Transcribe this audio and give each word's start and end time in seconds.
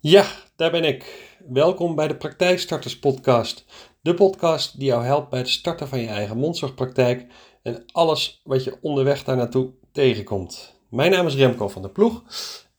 Ja, 0.00 0.26
daar 0.56 0.70
ben 0.70 0.84
ik. 0.84 1.28
Welkom 1.48 1.94
bij 1.94 2.08
de 2.08 2.16
Praktijkstarters 2.16 2.98
Podcast. 2.98 3.64
De 4.00 4.14
podcast 4.14 4.78
die 4.78 4.86
jou 4.86 5.04
helpt 5.04 5.30
bij 5.30 5.38
het 5.38 5.48
starten 5.48 5.88
van 5.88 6.00
je 6.00 6.06
eigen 6.06 6.36
mondzorgpraktijk 6.36 7.26
en 7.62 7.84
alles 7.92 8.40
wat 8.44 8.64
je 8.64 8.78
onderweg 8.80 9.24
daar 9.24 9.36
naartoe 9.36 9.70
tegenkomt. 9.92 10.74
Mijn 10.90 11.10
naam 11.10 11.26
is 11.26 11.34
Remco 11.34 11.68
van 11.68 11.82
der 11.82 11.90
Ploeg 11.90 12.22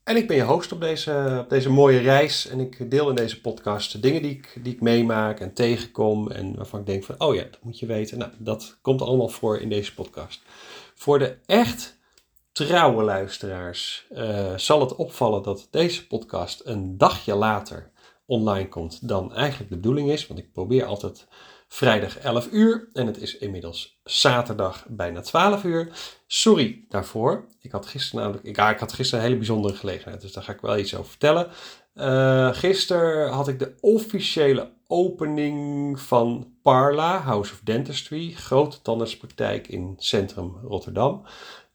en 0.03 0.15
ik 0.15 0.27
ben 0.27 0.35
je 0.35 0.43
host 0.43 0.71
op 0.71 0.81
deze, 0.81 1.37
op 1.43 1.49
deze 1.49 1.69
mooie 1.69 1.99
reis. 1.99 2.47
En 2.47 2.59
ik 2.59 2.91
deel 2.91 3.09
in 3.09 3.15
deze 3.15 3.41
podcast 3.41 3.91
de 3.91 3.99
dingen 3.99 4.21
die 4.21 4.31
ik, 4.31 4.59
die 4.63 4.73
ik 4.73 4.81
meemaak 4.81 5.39
en 5.39 5.53
tegenkom 5.53 6.31
en 6.31 6.55
waarvan 6.55 6.79
ik 6.79 6.85
denk 6.85 7.03
van, 7.03 7.15
oh 7.17 7.35
ja, 7.35 7.43
dat 7.43 7.63
moet 7.63 7.79
je 7.79 7.85
weten. 7.85 8.17
Nou, 8.17 8.31
dat 8.37 8.77
komt 8.81 9.01
allemaal 9.01 9.29
voor 9.29 9.59
in 9.59 9.69
deze 9.69 9.93
podcast. 9.93 10.41
Voor 10.95 11.19
de 11.19 11.37
echt 11.45 11.98
trouwe 12.65 13.03
luisteraars 13.03 14.05
uh, 14.11 14.57
zal 14.57 14.79
het 14.79 14.95
opvallen 14.95 15.43
dat 15.43 15.67
deze 15.71 16.07
podcast 16.07 16.61
een 16.63 16.97
dagje 16.97 17.35
later 17.35 17.91
online 18.25 18.67
komt 18.67 19.07
dan 19.07 19.33
eigenlijk 19.35 19.69
de 19.69 19.75
bedoeling 19.75 20.11
is. 20.11 20.27
Want 20.27 20.39
ik 20.39 20.51
probeer 20.51 20.85
altijd 20.85 21.27
vrijdag 21.67 22.17
11 22.17 22.47
uur 22.51 22.89
en 22.93 23.07
het 23.07 23.17
is 23.17 23.37
inmiddels 23.37 23.99
zaterdag 24.03 24.85
bijna 24.87 25.21
12 25.21 25.63
uur. 25.63 25.89
Sorry 26.27 26.85
daarvoor. 26.89 27.45
Ik 27.61 27.71
had 27.71 27.85
gisteren 27.85 28.21
namelijk, 28.23 28.47
ik 28.47 28.79
had 28.79 28.93
gisteren 28.93 29.19
een 29.19 29.29
hele 29.29 29.39
bijzondere 29.39 29.75
gelegenheid, 29.75 30.21
dus 30.21 30.33
daar 30.33 30.43
ga 30.43 30.53
ik 30.53 30.61
wel 30.61 30.77
iets 30.77 30.95
over 30.95 31.09
vertellen. 31.09 31.47
Uh, 31.95 32.53
gisteren 32.53 33.31
had 33.31 33.47
ik 33.47 33.59
de 33.59 33.75
officiële 33.79 34.71
opening 34.87 35.99
van 35.99 36.53
Parla, 36.61 37.17
House 37.17 37.53
of 37.53 37.61
Dentistry, 37.63 38.31
grote 38.31 38.81
tandartspraktijk 38.81 39.67
in 39.67 39.95
centrum 39.97 40.55
Rotterdam. 40.63 41.25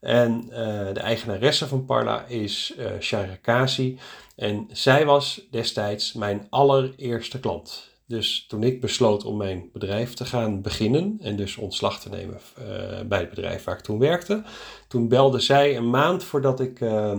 En 0.05 0.45
uh, 0.49 0.57
de 0.93 1.01
eigenaresse 1.01 1.69
van 1.69 1.85
Parla 1.85 2.25
is 2.27 2.75
uh, 2.79 2.87
Shara 3.01 3.37
Kasi. 3.43 3.99
En 4.37 4.69
zij 4.73 5.07
was 5.07 5.41
destijds 5.51 6.13
mijn 6.13 6.47
allereerste 6.51 7.41
klant. 7.41 7.93
Dus 8.07 8.47
toen 8.49 8.63
ik 8.63 8.81
besloot 8.81 9.25
om 9.25 9.37
mijn 9.37 9.71
bedrijf 9.73 10.15
te 10.15 10.25
gaan 10.25 10.63
beginnen 10.63 11.19
en 11.23 11.37
dus 11.37 11.57
ontslag 11.57 12.01
te 12.01 12.09
nemen 12.09 12.41
uh, 12.59 12.67
bij 13.07 13.19
het 13.19 13.31
bedrijf 13.31 13.65
waar 13.65 13.77
ik 13.77 13.83
toen 13.83 13.99
werkte, 13.99 14.43
toen 14.89 15.09
belde 15.09 15.41
zij 15.41 15.77
een 15.77 15.91
maand 15.91 16.25
voordat 16.25 16.61
ik 16.61 16.81
uh, 16.81 17.19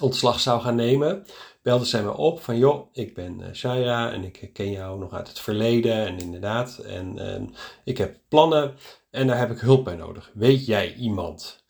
ontslag 0.00 0.40
zou 0.40 0.60
gaan 0.60 0.76
nemen, 0.76 1.26
belde 1.62 1.84
zij 1.84 2.02
me 2.02 2.16
op 2.16 2.42
van 2.42 2.58
joh, 2.58 2.88
ik 2.92 3.14
ben 3.14 3.40
uh, 3.40 3.46
Shaira 3.52 4.12
en 4.12 4.24
ik 4.24 4.50
ken 4.52 4.70
jou 4.70 4.98
nog 4.98 5.12
uit 5.12 5.28
het 5.28 5.40
verleden 5.40 6.06
en 6.06 6.18
inderdaad, 6.18 6.78
en 6.78 7.54
ik 7.84 7.98
heb 7.98 8.16
plannen 8.28 8.74
en 9.10 9.26
daar 9.26 9.38
heb 9.38 9.50
ik 9.50 9.58
hulp 9.58 9.84
bij 9.84 9.96
nodig. 9.96 10.30
Weet 10.34 10.66
jij 10.66 10.94
iemand? 10.94 11.61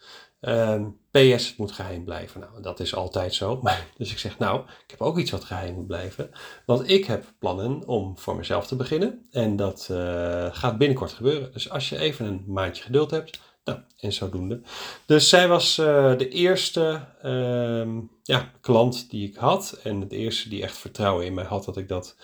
Um, 0.48 1.00
PS, 1.10 1.56
moet 1.56 1.72
geheim 1.72 2.04
blijven. 2.04 2.40
Nou, 2.40 2.62
dat 2.62 2.80
is 2.80 2.94
altijd 2.94 3.34
zo. 3.34 3.58
Maar, 3.62 3.86
dus 3.96 4.12
ik 4.12 4.18
zeg, 4.18 4.38
nou, 4.38 4.60
ik 4.60 4.90
heb 4.90 5.00
ook 5.00 5.18
iets 5.18 5.30
wat 5.30 5.44
geheim 5.44 5.74
moet 5.74 5.86
blijven. 5.86 6.30
Want 6.66 6.90
ik 6.90 7.04
heb 7.04 7.24
plannen 7.38 7.86
om 7.86 8.18
voor 8.18 8.36
mezelf 8.36 8.66
te 8.66 8.76
beginnen. 8.76 9.26
En 9.30 9.56
dat 9.56 9.88
uh, 9.90 10.46
gaat 10.52 10.78
binnenkort 10.78 11.12
gebeuren. 11.12 11.52
Dus 11.52 11.70
als 11.70 11.88
je 11.88 11.98
even 11.98 12.26
een 12.26 12.44
maandje 12.46 12.82
geduld 12.82 13.10
hebt, 13.10 13.40
nou, 13.64 13.78
en 13.98 14.12
zodoende. 14.12 14.60
Dus 15.06 15.28
zij 15.28 15.48
was 15.48 15.78
uh, 15.78 16.16
de 16.18 16.28
eerste 16.28 17.00
uh, 17.24 17.98
ja, 18.22 18.50
klant 18.60 19.10
die 19.10 19.28
ik 19.28 19.36
had. 19.36 19.80
En 19.82 20.08
de 20.08 20.16
eerste 20.16 20.48
die 20.48 20.62
echt 20.62 20.76
vertrouwen 20.76 21.26
in 21.26 21.34
mij 21.34 21.44
had 21.44 21.64
dat 21.64 21.76
ik 21.76 21.88
dat 21.88 22.16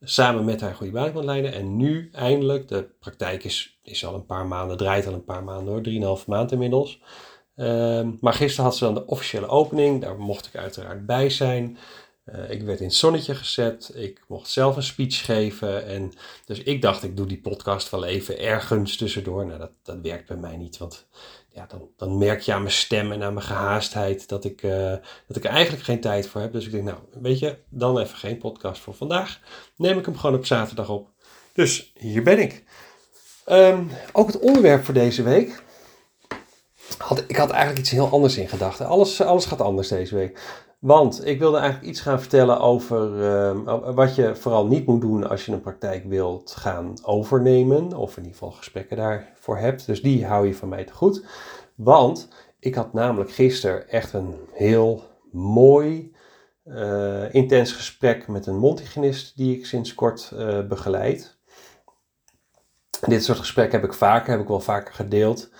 samen 0.00 0.44
met 0.44 0.60
haar 0.60 0.74
goede 0.74 0.92
baan 0.92 1.12
kon 1.12 1.24
leiden. 1.24 1.52
En 1.52 1.76
nu 1.76 2.10
eindelijk, 2.12 2.68
de 2.68 2.88
praktijk 3.00 3.44
is, 3.44 3.78
is 3.82 4.06
al 4.06 4.14
een 4.14 4.26
paar 4.26 4.46
maanden, 4.46 4.76
draait 4.76 5.06
al 5.06 5.12
een 5.12 5.24
paar 5.24 5.44
maanden 5.44 5.72
hoor, 5.72 5.82
drieënhalf 5.82 6.26
maand 6.26 6.52
inmiddels. 6.52 7.00
Um, 7.62 8.18
maar 8.20 8.34
gisteren 8.34 8.64
had 8.64 8.76
ze 8.76 8.84
dan 8.84 8.94
de 8.94 9.06
officiële 9.06 9.48
opening. 9.48 10.00
Daar 10.00 10.18
mocht 10.18 10.46
ik 10.46 10.56
uiteraard 10.56 11.06
bij 11.06 11.30
zijn. 11.30 11.78
Uh, 12.26 12.50
ik 12.50 12.62
werd 12.62 12.80
in 12.80 12.86
het 12.86 12.94
zonnetje 12.94 13.34
gezet. 13.34 13.92
Ik 13.94 14.24
mocht 14.28 14.48
zelf 14.48 14.76
een 14.76 14.82
speech 14.82 15.24
geven. 15.24 15.86
En 15.86 16.12
dus 16.44 16.62
ik 16.62 16.82
dacht, 16.82 17.02
ik 17.02 17.16
doe 17.16 17.26
die 17.26 17.40
podcast 17.40 17.90
wel 17.90 18.04
even 18.04 18.38
ergens 18.38 18.96
tussendoor. 18.96 19.46
Nou, 19.46 19.58
dat, 19.58 19.70
dat 19.82 19.98
werkt 20.02 20.28
bij 20.28 20.36
mij 20.36 20.56
niet. 20.56 20.78
Want 20.78 21.06
ja, 21.48 21.66
dan, 21.68 21.88
dan 21.96 22.18
merk 22.18 22.40
je 22.40 22.52
aan 22.52 22.62
mijn 22.62 22.74
stem 22.74 23.12
en 23.12 23.22
aan 23.22 23.34
mijn 23.34 23.46
gehaastheid 23.46 24.28
dat 24.28 24.44
ik, 24.44 24.62
uh, 24.62 24.94
dat 25.26 25.36
ik 25.36 25.44
er 25.44 25.50
eigenlijk 25.50 25.84
geen 25.84 26.00
tijd 26.00 26.26
voor 26.26 26.40
heb. 26.40 26.52
Dus 26.52 26.64
ik 26.64 26.72
denk, 26.72 26.84
nou, 26.84 26.98
weet 27.20 27.38
je, 27.38 27.56
dan 27.68 27.98
even 27.98 28.16
geen 28.16 28.38
podcast 28.38 28.80
voor 28.80 28.94
vandaag. 28.94 29.40
Neem 29.76 29.98
ik 29.98 30.04
hem 30.04 30.16
gewoon 30.16 30.36
op 30.36 30.46
zaterdag 30.46 30.88
op. 30.88 31.08
Dus 31.52 31.92
hier 31.94 32.22
ben 32.22 32.38
ik. 32.38 32.64
Um, 33.50 33.90
ook 34.12 34.26
het 34.26 34.38
onderwerp 34.38 34.84
voor 34.84 34.94
deze 34.94 35.22
week 35.22 35.61
ik 37.26 37.36
had 37.36 37.50
eigenlijk 37.50 37.78
iets 37.78 37.90
heel 37.90 38.08
anders 38.08 38.36
in 38.36 38.48
gedachten. 38.48 38.86
Alles, 38.86 39.22
alles 39.22 39.46
gaat 39.46 39.60
anders 39.60 39.88
deze 39.88 40.14
week. 40.14 40.40
Want 40.78 41.26
ik 41.26 41.38
wilde 41.38 41.56
eigenlijk 41.56 41.90
iets 41.90 42.00
gaan 42.00 42.20
vertellen 42.20 42.60
over 42.60 43.18
uh, 43.18 43.94
wat 43.94 44.14
je 44.14 44.36
vooral 44.36 44.66
niet 44.66 44.86
moet 44.86 45.00
doen 45.00 45.28
als 45.28 45.46
je 45.46 45.52
een 45.52 45.60
praktijk 45.60 46.04
wilt 46.04 46.54
gaan 46.58 46.94
overnemen. 47.02 47.96
Of 47.96 48.10
in 48.10 48.22
ieder 48.22 48.38
geval 48.38 48.50
gesprekken 48.50 48.96
daarvoor 48.96 49.58
hebt. 49.58 49.86
Dus 49.86 50.02
die 50.02 50.26
hou 50.26 50.46
je 50.46 50.54
van 50.54 50.68
mij 50.68 50.84
te 50.84 50.92
goed. 50.92 51.24
Want 51.74 52.28
ik 52.58 52.74
had 52.74 52.92
namelijk 52.92 53.30
gisteren 53.30 53.88
echt 53.88 54.12
een 54.12 54.34
heel 54.52 55.02
mooi, 55.32 56.14
uh, 56.64 57.34
intens 57.34 57.72
gesprek 57.72 58.28
met 58.28 58.46
een 58.46 58.58
mondhygiënist 58.58 59.36
die 59.36 59.56
ik 59.56 59.66
sinds 59.66 59.94
kort 59.94 60.32
uh, 60.34 60.66
begeleid. 60.66 61.38
dit 63.06 63.24
soort 63.24 63.38
gesprekken 63.38 63.80
heb 63.80 63.90
ik 63.90 63.96
vaker, 63.96 64.30
heb 64.30 64.40
ik 64.40 64.48
wel 64.48 64.60
vaker 64.60 64.94
gedeeld. 64.94 65.50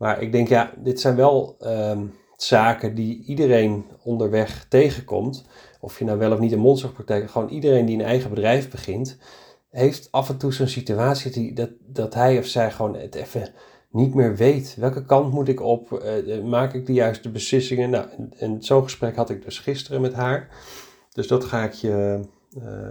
Maar 0.00 0.22
ik 0.22 0.32
denk, 0.32 0.48
ja, 0.48 0.72
dit 0.76 1.00
zijn 1.00 1.16
wel 1.16 1.56
um, 1.60 2.14
zaken 2.36 2.94
die 2.94 3.24
iedereen 3.24 3.84
onderweg 4.02 4.66
tegenkomt. 4.68 5.44
Of 5.80 5.98
je 5.98 6.04
nou 6.04 6.18
wel 6.18 6.32
of 6.32 6.38
niet 6.38 6.52
een 6.52 6.58
mondzorgpraktijk, 6.58 7.30
gewoon 7.30 7.48
iedereen 7.48 7.86
die 7.86 7.98
een 7.98 8.04
eigen 8.04 8.30
bedrijf 8.30 8.70
begint, 8.70 9.18
heeft 9.70 10.08
af 10.10 10.28
en 10.28 10.36
toe 10.36 10.52
zo'n 10.52 10.66
situatie 10.66 11.30
die, 11.30 11.52
dat, 11.52 11.70
dat 11.86 12.14
hij 12.14 12.38
of 12.38 12.46
zij 12.46 12.70
gewoon 12.70 12.96
het 12.96 13.14
even 13.14 13.48
niet 13.90 14.14
meer 14.14 14.36
weet. 14.36 14.76
Welke 14.78 15.04
kant 15.04 15.32
moet 15.32 15.48
ik 15.48 15.60
op? 15.60 16.02
Uh, 16.26 16.44
maak 16.44 16.74
ik 16.74 16.86
de 16.86 16.92
juiste 16.92 17.30
beslissingen? 17.30 17.90
Nou, 17.90 18.06
en, 18.16 18.32
en 18.38 18.62
zo'n 18.62 18.82
gesprek 18.82 19.16
had 19.16 19.30
ik 19.30 19.44
dus 19.44 19.58
gisteren 19.58 20.00
met 20.00 20.12
haar. 20.12 20.48
Dus 21.12 21.26
dat 21.26 21.44
ga 21.44 21.64
ik 21.64 21.72
je 21.72 22.20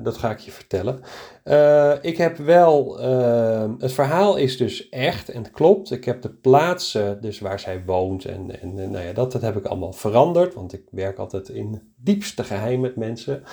dat 0.04 0.18
ga 0.18 0.32
ik 0.32 0.40
je 0.40 0.52
vertellen. 0.52 1.02
Uh, 1.44 1.94
ik 2.02 2.18
heb 2.18 2.38
wel, 2.38 3.02
uh, 3.02 3.72
het 3.78 3.92
verhaal 3.92 4.36
is 4.36 4.58
dus 4.58 4.90
echt 4.90 5.30
en 5.30 5.44
het 5.44 5.52
klopt. 5.52 5.92
Ik 5.92 6.06
heb 6.06 6.22
de 6.22 6.30
plaatsen, 6.30 7.22
dus 7.22 7.40
waar 7.40 7.60
zij 7.60 7.84
woont 7.86 8.26
en, 8.26 8.62
en 8.62 8.74
nou 8.74 9.06
ja, 9.06 9.14
dat, 9.14 9.32
dat 9.32 9.42
heb 9.42 9.58
ik 9.58 9.66
allemaal 9.66 9.94
veranderd. 9.94 10.54
Want 10.54 10.74
ik 10.74 10.84
werk 10.92 11.18
altijd 11.18 11.50
in 11.50 11.94
diepste 11.96 12.44
geheim 12.44 12.80
met 12.80 12.96
mensen. 12.96 13.44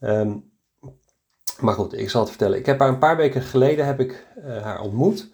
Um, 0.00 0.50
maar 1.60 1.74
goed, 1.74 1.98
ik 1.98 2.10
zal 2.10 2.20
het 2.20 2.30
vertellen. 2.30 2.58
Ik 2.58 2.66
heb 2.66 2.78
haar 2.78 2.88
een 2.88 2.98
paar 2.98 3.16
weken 3.16 3.42
geleden 3.42 3.86
heb 3.86 4.00
ik, 4.00 4.26
haar 4.42 4.80
ontmoet. 4.80 5.28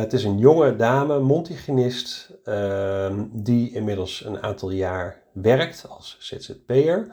het 0.00 0.12
is 0.12 0.24
een 0.24 0.38
jonge 0.38 0.76
dame, 0.76 1.20
mondhygiënist, 1.20 2.32
ehm, 2.44 3.24
die 3.32 3.72
inmiddels 3.72 4.24
een 4.24 4.42
aantal 4.42 4.70
jaar 4.70 5.22
werkt 5.32 5.86
als 5.88 6.16
ZZP'er. 6.20 7.06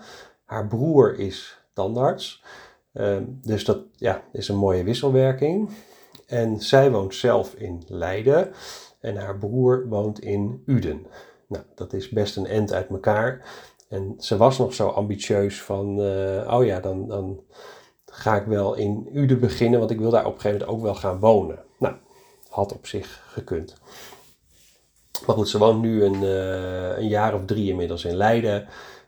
Haar 0.45 0.67
broer 0.67 1.19
is 1.19 1.61
tandarts. 1.73 2.43
Ehm, 2.93 3.23
dus 3.27 3.65
dat 3.65 3.79
ja, 3.95 4.23
is 4.31 4.47
een 4.47 4.57
mooie 4.57 4.83
wisselwerking. 4.83 5.69
En 6.27 6.59
zij 6.61 6.91
woont 6.91 7.15
zelf 7.15 7.53
in 7.53 7.83
Leiden 7.87 8.51
en 8.99 9.15
haar 9.15 9.37
broer 9.37 9.87
woont 9.87 10.19
in 10.19 10.63
Uden. 10.65 11.05
Nou, 11.47 11.63
dat 11.75 11.93
is 11.93 12.09
best 12.09 12.37
een 12.37 12.45
end 12.45 12.73
uit 12.73 12.89
elkaar. 12.89 13.45
En 13.89 14.15
ze 14.17 14.37
was 14.37 14.57
nog 14.57 14.73
zo 14.73 14.87
ambitieus 14.87 15.61
van, 15.61 15.99
uh, 15.99 16.53
oh 16.53 16.65
ja, 16.65 16.79
dan, 16.79 17.07
dan 17.07 17.43
ga 18.05 18.35
ik 18.35 18.45
wel 18.45 18.75
in 18.75 19.09
Uden 19.13 19.39
beginnen, 19.39 19.79
want 19.79 19.91
ik 19.91 19.99
wil 19.99 20.09
daar 20.09 20.25
op 20.25 20.33
een 20.33 20.41
gegeven 20.41 20.59
moment 20.59 20.77
ook 20.77 20.85
wel 20.85 20.95
gaan 20.95 21.19
wonen. 21.19 21.59
Nou, 21.77 21.95
had 22.49 22.73
op 22.73 22.87
zich 22.87 23.23
gekund. 23.27 23.75
Maar 25.25 25.35
goed, 25.35 25.49
ze 25.49 25.57
woont 25.57 25.81
nu 25.81 26.03
een, 26.03 26.23
uh, 26.23 26.97
een 26.97 27.07
jaar 27.07 27.33
of 27.33 27.45
drie 27.45 27.69
inmiddels 27.69 28.05
in 28.05 28.15
Leiden. 28.15 28.67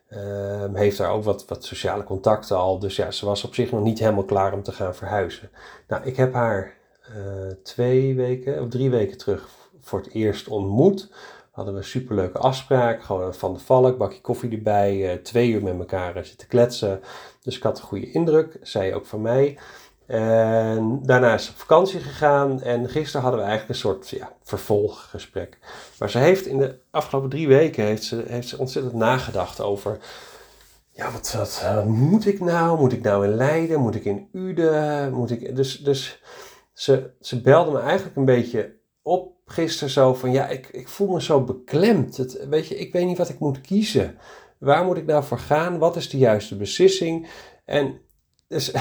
Uh, 0.09 0.73
heeft 0.73 0.97
daar 0.97 1.11
ook 1.11 1.23
wat, 1.23 1.46
wat 1.47 1.66
sociale 1.66 2.03
contacten 2.03 2.57
al. 2.57 2.79
Dus 2.79 2.96
ja, 2.96 3.11
ze 3.11 3.25
was 3.25 3.43
op 3.43 3.55
zich 3.55 3.72
nog 3.72 3.81
niet 3.81 3.99
helemaal 3.99 4.23
klaar 4.23 4.53
om 4.53 4.63
te 4.63 4.72
gaan 4.72 4.96
verhuizen. 4.96 5.49
Nou, 5.87 6.03
ik 6.03 6.16
heb 6.16 6.34
haar 6.34 6.73
uh, 7.09 7.52
twee 7.63 8.16
weken 8.16 8.61
of 8.61 8.69
drie 8.69 8.90
weken 8.90 9.17
terug 9.17 9.49
voor 9.81 9.99
het 9.99 10.11
eerst 10.11 10.47
ontmoet. 10.47 11.11
Hadden 11.52 11.73
we 11.73 11.79
een 11.79 11.85
superleuke 11.85 12.37
afspraak. 12.37 13.03
Gewoon 13.03 13.34
van 13.34 13.53
de 13.53 13.59
valk, 13.59 13.97
bakje 13.97 14.22
koffie 14.22 14.52
erbij. 14.52 15.13
Uh, 15.13 15.22
twee 15.22 15.49
uur 15.49 15.63
met 15.63 15.79
elkaar 15.79 16.25
zitten 16.25 16.47
kletsen. 16.47 17.02
Dus 17.41 17.57
ik 17.57 17.63
had 17.63 17.78
een 17.78 17.84
goede 17.84 18.11
indruk. 18.11 18.57
Zij 18.61 18.93
ook 18.93 19.05
van 19.05 19.22
mij. 19.22 19.57
En 20.07 20.99
daarna 21.03 21.34
is 21.34 21.46
ze 21.46 21.52
op 21.52 21.57
vakantie 21.57 21.99
gegaan 21.99 22.61
en 22.61 22.90
gisteren 22.90 23.22
hadden 23.22 23.40
we 23.40 23.47
eigenlijk 23.47 23.75
een 23.75 23.90
soort 23.90 24.09
ja, 24.09 24.31
vervolggesprek. 24.43 25.57
Maar 25.99 26.09
ze 26.09 26.17
heeft 26.17 26.46
in 26.46 26.57
de 26.57 26.79
afgelopen 26.91 27.29
drie 27.29 27.47
weken 27.47 27.84
heeft 27.84 28.03
ze, 28.03 28.23
heeft 28.28 28.47
ze 28.47 28.57
ontzettend 28.57 28.93
nagedacht 28.93 29.61
over, 29.61 29.97
ja, 30.91 31.11
wat, 31.11 31.34
wat 31.34 31.85
moet 31.85 32.25
ik 32.25 32.40
nou? 32.40 32.79
Moet 32.79 32.93
ik 32.93 33.02
nou 33.02 33.25
in 33.25 33.35
Leiden? 33.35 33.79
Moet 33.79 33.96
ik 33.96 34.05
in 34.05 34.29
Uden? 34.34 35.13
Moet 35.13 35.31
ik, 35.31 35.55
dus 35.55 35.78
dus 35.78 36.22
ze, 36.73 37.09
ze 37.22 37.41
belde 37.41 37.72
me 37.72 37.79
eigenlijk 37.79 38.16
een 38.16 38.25
beetje 38.25 38.75
op 39.02 39.34
gisteren 39.46 39.90
zo 39.90 40.13
van, 40.13 40.31
ja, 40.31 40.47
ik, 40.47 40.67
ik 40.67 40.87
voel 40.87 41.07
me 41.07 41.22
zo 41.22 41.43
beklemd. 41.43 42.17
Het, 42.17 42.47
weet 42.49 42.67
je, 42.67 42.75
ik 42.75 42.93
weet 42.93 43.05
niet 43.05 43.17
wat 43.17 43.29
ik 43.29 43.40
moet 43.40 43.61
kiezen. 43.61 44.17
Waar 44.57 44.85
moet 44.85 44.97
ik 44.97 45.05
nou 45.05 45.23
voor 45.23 45.40
gaan? 45.40 45.78
Wat 45.78 45.96
is 45.96 46.09
de 46.09 46.17
juiste 46.17 46.57
beslissing? 46.57 47.28
En 47.66 47.99
dus, 48.47 48.71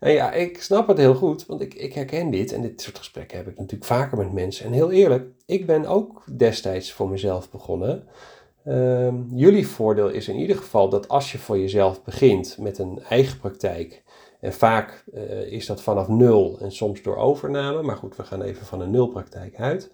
en 0.00 0.12
ja, 0.12 0.32
ik 0.32 0.62
snap 0.62 0.88
het 0.88 0.98
heel 0.98 1.14
goed, 1.14 1.46
want 1.46 1.60
ik, 1.60 1.74
ik 1.74 1.94
herken 1.94 2.30
dit. 2.30 2.52
En 2.52 2.62
dit 2.62 2.80
soort 2.80 2.98
gesprekken 2.98 3.36
heb 3.36 3.48
ik 3.48 3.58
natuurlijk 3.58 3.84
vaker 3.84 4.18
met 4.18 4.32
mensen. 4.32 4.66
En 4.66 4.72
heel 4.72 4.90
eerlijk, 4.90 5.26
ik 5.46 5.66
ben 5.66 5.86
ook 5.86 6.22
destijds 6.36 6.92
voor 6.92 7.08
mezelf 7.08 7.50
begonnen. 7.50 8.08
Ehm, 8.64 9.14
jullie 9.34 9.68
voordeel 9.68 10.08
is 10.08 10.28
in 10.28 10.36
ieder 10.36 10.56
geval 10.56 10.88
dat 10.88 11.08
als 11.08 11.32
je 11.32 11.38
voor 11.38 11.58
jezelf 11.58 12.02
begint 12.02 12.56
met 12.58 12.78
een 12.78 13.02
eigen 13.08 13.38
praktijk, 13.38 14.02
en 14.44 14.52
vaak 14.52 15.04
eh, 15.12 15.52
is 15.52 15.66
dat 15.66 15.82
vanaf 15.82 16.08
nul 16.08 16.58
en 16.60 16.72
soms 16.72 17.02
door 17.02 17.16
overname, 17.16 17.82
maar 17.82 17.96
goed, 17.96 18.16
we 18.16 18.22
gaan 18.22 18.42
even 18.42 18.66
van 18.66 18.80
een 18.80 18.90
nulpraktijk 18.90 19.60
uit. 19.60 19.90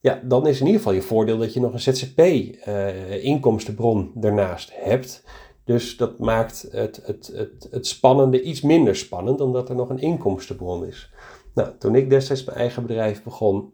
Ja, 0.00 0.20
dan 0.24 0.46
is 0.46 0.60
in 0.60 0.66
ieder 0.66 0.80
geval 0.80 0.94
je 0.94 1.02
voordeel 1.02 1.38
dat 1.38 1.54
je 1.54 1.60
nog 1.60 1.72
een 1.72 1.80
ZZP-inkomstenbron 1.80 4.12
uh, 4.16 4.24
ernaast 4.24 4.70
hebt. 4.74 5.24
Dus 5.66 5.96
dat 5.96 6.18
maakt 6.18 6.66
het, 6.70 7.00
het, 7.04 7.30
het, 7.34 7.68
het 7.70 7.86
spannende 7.86 8.42
iets 8.42 8.60
minder 8.60 8.96
spannend, 8.96 9.40
omdat 9.40 9.68
er 9.68 9.74
nog 9.74 9.88
een 9.88 9.98
inkomstenbron 9.98 10.86
is. 10.86 11.10
Nou, 11.54 11.70
toen 11.78 11.94
ik 11.94 12.10
destijds 12.10 12.44
mijn 12.44 12.58
eigen 12.58 12.82
bedrijf 12.82 13.22
begon, 13.22 13.72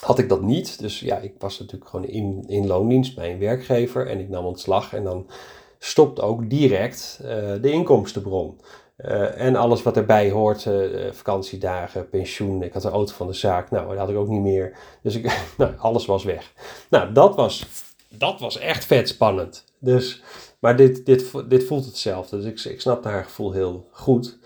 had 0.00 0.18
ik 0.18 0.28
dat 0.28 0.42
niet. 0.42 0.80
Dus 0.80 1.00
ja, 1.00 1.18
ik 1.18 1.34
was 1.38 1.58
natuurlijk 1.58 1.90
gewoon 1.90 2.06
in, 2.06 2.44
in 2.46 2.66
loondienst 2.66 3.14
bij 3.14 3.32
een 3.32 3.38
werkgever 3.38 4.06
en 4.06 4.20
ik 4.20 4.28
nam 4.28 4.44
ontslag 4.44 4.94
en 4.94 5.04
dan 5.04 5.26
stopt 5.78 6.20
ook 6.20 6.50
direct 6.50 7.18
uh, 7.22 7.28
de 7.60 7.70
inkomstenbron. 7.70 8.60
Uh, 8.98 9.40
en 9.40 9.56
alles 9.56 9.82
wat 9.82 9.96
erbij 9.96 10.30
hoort, 10.30 10.64
uh, 10.64 11.12
vakantiedagen, 11.12 12.08
pensioen. 12.08 12.62
Ik 12.62 12.72
had 12.72 12.84
een 12.84 12.90
auto 12.90 13.12
van 13.12 13.26
de 13.26 13.32
zaak, 13.32 13.70
nou, 13.70 13.88
dat 13.88 13.98
had 13.98 14.08
ik 14.08 14.16
ook 14.16 14.28
niet 14.28 14.40
meer. 14.40 14.76
Dus 15.02 15.14
ik, 15.14 15.38
nou, 15.58 15.72
alles 15.78 16.06
was 16.06 16.24
weg. 16.24 16.52
Nou, 16.90 17.12
dat 17.12 17.34
was, 17.34 17.66
dat 18.08 18.40
was 18.40 18.58
echt 18.58 18.84
vet 18.84 19.08
spannend. 19.08 19.64
Dus, 19.78 20.22
maar 20.64 20.76
dit, 20.76 21.06
dit, 21.06 21.32
dit 21.48 21.64
voelt 21.64 21.84
hetzelfde. 21.84 22.36
Dus 22.40 22.64
ik, 22.64 22.72
ik 22.72 22.80
snap 22.80 23.04
haar 23.04 23.24
gevoel 23.24 23.52
heel 23.52 23.88
goed. 23.90 24.38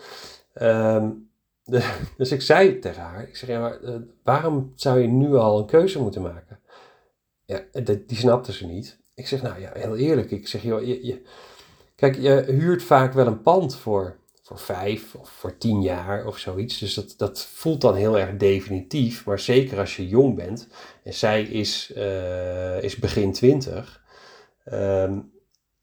Um, 0.62 1.31
dus 2.17 2.32
ik 2.32 2.43
zei 2.43 2.79
tegen 2.79 3.03
haar, 3.03 3.29
ik 3.29 3.37
zeg, 3.37 3.49
ja, 3.49 3.61
maar, 3.61 3.82
uh, 3.82 3.97
waarom 4.23 4.73
zou 4.75 5.00
je 5.00 5.06
nu 5.06 5.35
al 5.35 5.59
een 5.59 5.67
keuze 5.67 6.00
moeten 6.00 6.23
maken? 6.23 6.61
Ja, 7.44 7.61
die 8.06 8.17
snapte 8.17 8.53
ze 8.53 8.67
niet. 8.67 8.99
Ik 9.15 9.26
zeg, 9.26 9.43
nou 9.43 9.61
ja, 9.61 9.70
heel 9.75 9.97
eerlijk. 9.97 10.31
Ik 10.31 10.49
zeg, 10.49 10.62
joh, 10.62 10.85
je, 10.85 11.23
kijk, 11.94 12.17
je 12.17 12.44
huurt 12.47 12.82
vaak 12.82 13.12
wel 13.12 13.26
een 13.26 13.43
pand 13.43 13.76
voor, 13.76 14.17
voor 14.43 14.59
vijf 14.59 15.14
of 15.14 15.31
voor 15.31 15.59
tien 15.59 15.82
jaar 15.82 16.26
of 16.26 16.38
zoiets. 16.38 16.79
Dus 16.79 16.94
dat, 16.94 17.14
dat 17.17 17.41
voelt 17.41 17.81
dan 17.81 17.94
heel 17.94 18.19
erg 18.19 18.37
definitief. 18.37 19.25
Maar 19.25 19.38
zeker 19.38 19.79
als 19.79 19.97
je 19.97 20.09
jong 20.09 20.37
bent, 20.37 20.69
en 21.03 21.14
zij 21.14 21.43
is, 21.43 21.93
uh, 21.97 22.82
is 22.82 22.97
begin 22.97 23.32
twintig, 23.32 24.03
um, 24.73 25.37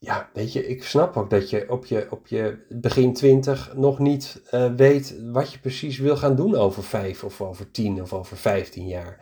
ja, 0.06 0.30
weet 0.34 0.54
je, 0.54 0.68
ik 0.68 0.84
snap 0.84 1.18
ook 1.18 1.30
dat 1.30 1.50
je 1.50 1.66
op 1.70 1.86
je, 1.86 2.08
op 2.10 2.28
je 2.28 2.58
begin 2.70 3.14
twintig 3.14 3.74
nog 3.76 4.00
niet 4.00 4.42
uh, 4.54 4.74
weet 4.76 5.16
wat 5.32 5.52
je 5.52 5.60
precies 5.60 5.98
wil 5.98 6.18
gaan 6.18 6.36
doen 6.36 6.56
over 6.56 6.84
vijf 6.84 7.24
of 7.24 7.42
over 7.42 7.72
tien 7.72 8.02
of 8.02 8.14
over 8.14 8.38
vijftien 8.38 8.88
jaar. 8.88 9.20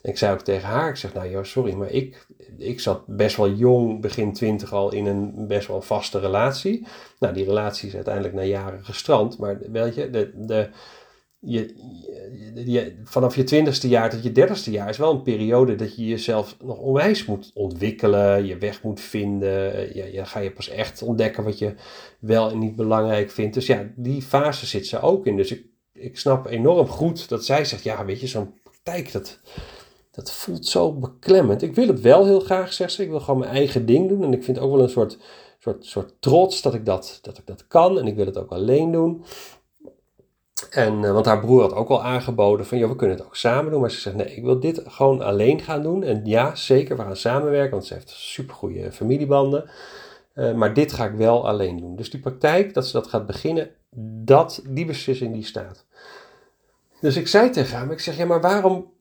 Ik 0.00 0.18
zei 0.18 0.32
ook 0.32 0.40
tegen 0.40 0.68
haar, 0.68 0.88
ik 0.88 0.96
zeg 0.96 1.14
nou 1.14 1.30
joh, 1.30 1.44
sorry, 1.44 1.74
maar 1.74 1.90
ik, 1.90 2.26
ik 2.58 2.80
zat 2.80 3.06
best 3.06 3.36
wel 3.36 3.50
jong, 3.50 4.00
begin 4.00 4.32
twintig 4.32 4.72
al 4.72 4.92
in 4.92 5.06
een 5.06 5.46
best 5.46 5.68
wel 5.68 5.82
vaste 5.82 6.18
relatie. 6.18 6.86
Nou, 7.18 7.34
die 7.34 7.44
relatie 7.44 7.88
is 7.88 7.94
uiteindelijk 7.94 8.34
na 8.34 8.42
jaren 8.42 8.84
gestrand, 8.84 9.38
maar 9.38 9.58
weet 9.72 9.94
je, 9.94 10.10
de, 10.10 10.30
de, 10.34 10.68
vanaf 13.04 13.36
je 13.36 13.44
twintigste 13.44 13.88
jaar 13.88 14.10
tot 14.10 14.22
je 14.22 14.32
dertigste 14.32 14.70
jaar 14.70 14.88
is 14.88 14.96
wel 14.96 15.10
een 15.10 15.22
periode 15.22 15.74
dat 15.74 15.96
je 15.96 16.06
jezelf 16.06 16.56
nog 16.64 16.78
onwijs 16.78 17.24
moet 17.24 17.50
ontwikkelen, 17.54 18.46
je 18.46 18.58
weg 18.58 18.82
moet 18.82 19.00
vinden. 19.00 19.94
Ja, 19.96 20.04
je 20.04 20.24
ga 20.24 20.38
je 20.40 20.52
pas 20.52 20.68
echt 20.68 21.02
ontdekken 21.02 21.44
wat 21.44 21.58
je 21.58 21.74
wel 22.18 22.50
en 22.50 22.58
niet 22.58 22.76
belangrijk 22.76 23.30
vindt. 23.30 23.54
Dus 23.54 23.66
ja, 23.66 23.86
die 23.96 24.22
fase 24.22 24.66
zit 24.66 24.86
ze 24.86 25.00
ook 25.00 25.26
in. 25.26 25.36
Dus 25.36 25.50
ik, 25.50 25.66
ik 25.92 26.18
snap 26.18 26.46
enorm 26.46 26.86
goed 26.86 27.28
dat 27.28 27.44
zij 27.44 27.64
zegt, 27.64 27.82
ja 27.82 28.04
weet 28.04 28.20
je, 28.20 28.26
zo'n 28.26 28.54
praktijk, 28.62 29.12
dat, 29.12 29.40
dat 30.10 30.32
voelt 30.32 30.66
zo 30.66 30.92
beklemmend. 30.92 31.62
Ik 31.62 31.74
wil 31.74 31.86
het 31.86 32.00
wel 32.00 32.24
heel 32.24 32.40
graag, 32.40 32.72
zegt 32.72 32.92
ze. 32.92 33.02
Ik 33.02 33.08
wil 33.08 33.20
gewoon 33.20 33.40
mijn 33.40 33.52
eigen 33.52 33.86
ding 33.86 34.08
doen. 34.08 34.22
En 34.22 34.32
ik 34.32 34.44
vind 34.44 34.58
ook 34.58 34.70
wel 34.70 34.82
een 34.82 34.88
soort, 34.88 35.18
soort, 35.58 35.84
soort 35.84 36.14
trots 36.20 36.62
dat 36.62 36.74
ik 36.74 36.84
dat, 36.84 37.18
dat 37.22 37.38
ik 37.38 37.46
dat 37.46 37.66
kan. 37.66 37.98
En 37.98 38.06
ik 38.06 38.16
wil 38.16 38.26
het 38.26 38.38
ook 38.38 38.50
alleen 38.50 38.92
doen. 38.92 39.24
En, 40.76 41.02
uh, 41.02 41.12
want 41.12 41.26
haar 41.26 41.40
broer 41.40 41.60
had 41.60 41.74
ook 41.74 41.88
al 41.88 42.02
aangeboden 42.02 42.66
van, 42.66 42.78
ja, 42.78 42.88
we 42.88 42.96
kunnen 42.96 43.16
het 43.16 43.26
ook 43.26 43.36
samen 43.36 43.70
doen. 43.70 43.80
Maar 43.80 43.90
ze 43.90 44.00
zegt, 44.00 44.16
nee, 44.16 44.34
ik 44.34 44.44
wil 44.44 44.60
dit 44.60 44.82
gewoon 44.86 45.22
alleen 45.22 45.60
gaan 45.60 45.82
doen. 45.82 46.02
En 46.02 46.20
ja, 46.24 46.54
zeker, 46.54 46.96
we 46.96 47.02
gaan 47.02 47.16
samenwerken, 47.16 47.70
want 47.70 47.84
ze 47.84 47.94
heeft 47.94 48.10
supergoeie 48.10 48.92
familiebanden. 48.92 49.70
Uh, 50.34 50.54
maar 50.54 50.74
dit 50.74 50.92
ga 50.92 51.04
ik 51.04 51.14
wel 51.14 51.48
alleen 51.48 51.80
doen. 51.80 51.96
Dus 51.96 52.10
die 52.10 52.20
praktijk, 52.20 52.74
dat 52.74 52.86
ze 52.86 52.92
dat 52.92 53.06
gaat 53.06 53.26
beginnen, 53.26 53.70
dat, 54.24 54.62
die 54.68 54.84
beslissing 54.84 55.34
die 55.34 55.44
staat. 55.44 55.84
Dus 57.00 57.16
ik 57.16 57.28
zei 57.28 57.50
tegen 57.50 57.78
haar, 57.78 57.90
ik 57.90 58.00
zeg, 58.00 58.16
ja, 58.16 58.26
maar 58.26 58.40
waarom 58.40 58.92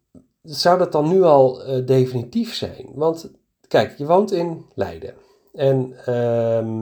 zou 0.42 0.77
dat 0.77 0.92
dan 0.92 1.07
nu 1.07 1.24
al 1.24 1.68
uh, 1.68 1.86
definitief 1.86 2.54
zijn? 2.54 2.89
Want 2.94 3.31
kijk, 3.68 3.98
je 3.98 4.06
woont 4.06 4.31
in 4.31 4.66
Leiden. 4.74 5.13
En... 5.54 5.94
Uh, 6.10 6.81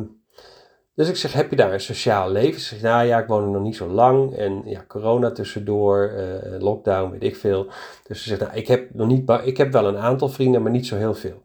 dus 0.96 1.10
ik 1.10 1.16
zeg, 1.16 1.34
heb 1.34 1.50
je 1.50 1.56
daar 1.56 1.74
een 1.74 1.80
sociaal 1.80 2.32
leven? 2.32 2.62
Ze 2.62 2.68
zegt, 2.68 2.82
nou 2.82 3.06
ja, 3.06 3.20
ik 3.20 3.28
woon 3.28 3.44
er 3.44 3.50
nog 3.50 3.62
niet 3.62 3.76
zo 3.76 3.88
lang. 3.88 4.36
En 4.36 4.62
ja, 4.66 4.86
corona 4.88 5.32
tussendoor, 5.32 6.14
uh, 6.18 6.62
lockdown, 6.62 7.12
weet 7.12 7.24
ik 7.24 7.36
veel. 7.36 7.68
Dus 8.08 8.24
ze 8.24 8.30
zegt, 8.30 8.42
nou, 8.42 8.54
ik 8.54 8.68
heb, 8.68 8.94
nog 8.94 9.08
niet, 9.08 9.30
ik 9.44 9.58
heb 9.58 9.72
wel 9.72 9.88
een 9.88 9.98
aantal 9.98 10.30
vrienden, 10.30 10.62
maar 10.62 10.72
niet 10.72 10.88
zo 10.88 10.96
heel 10.96 11.14
veel. 11.14 11.42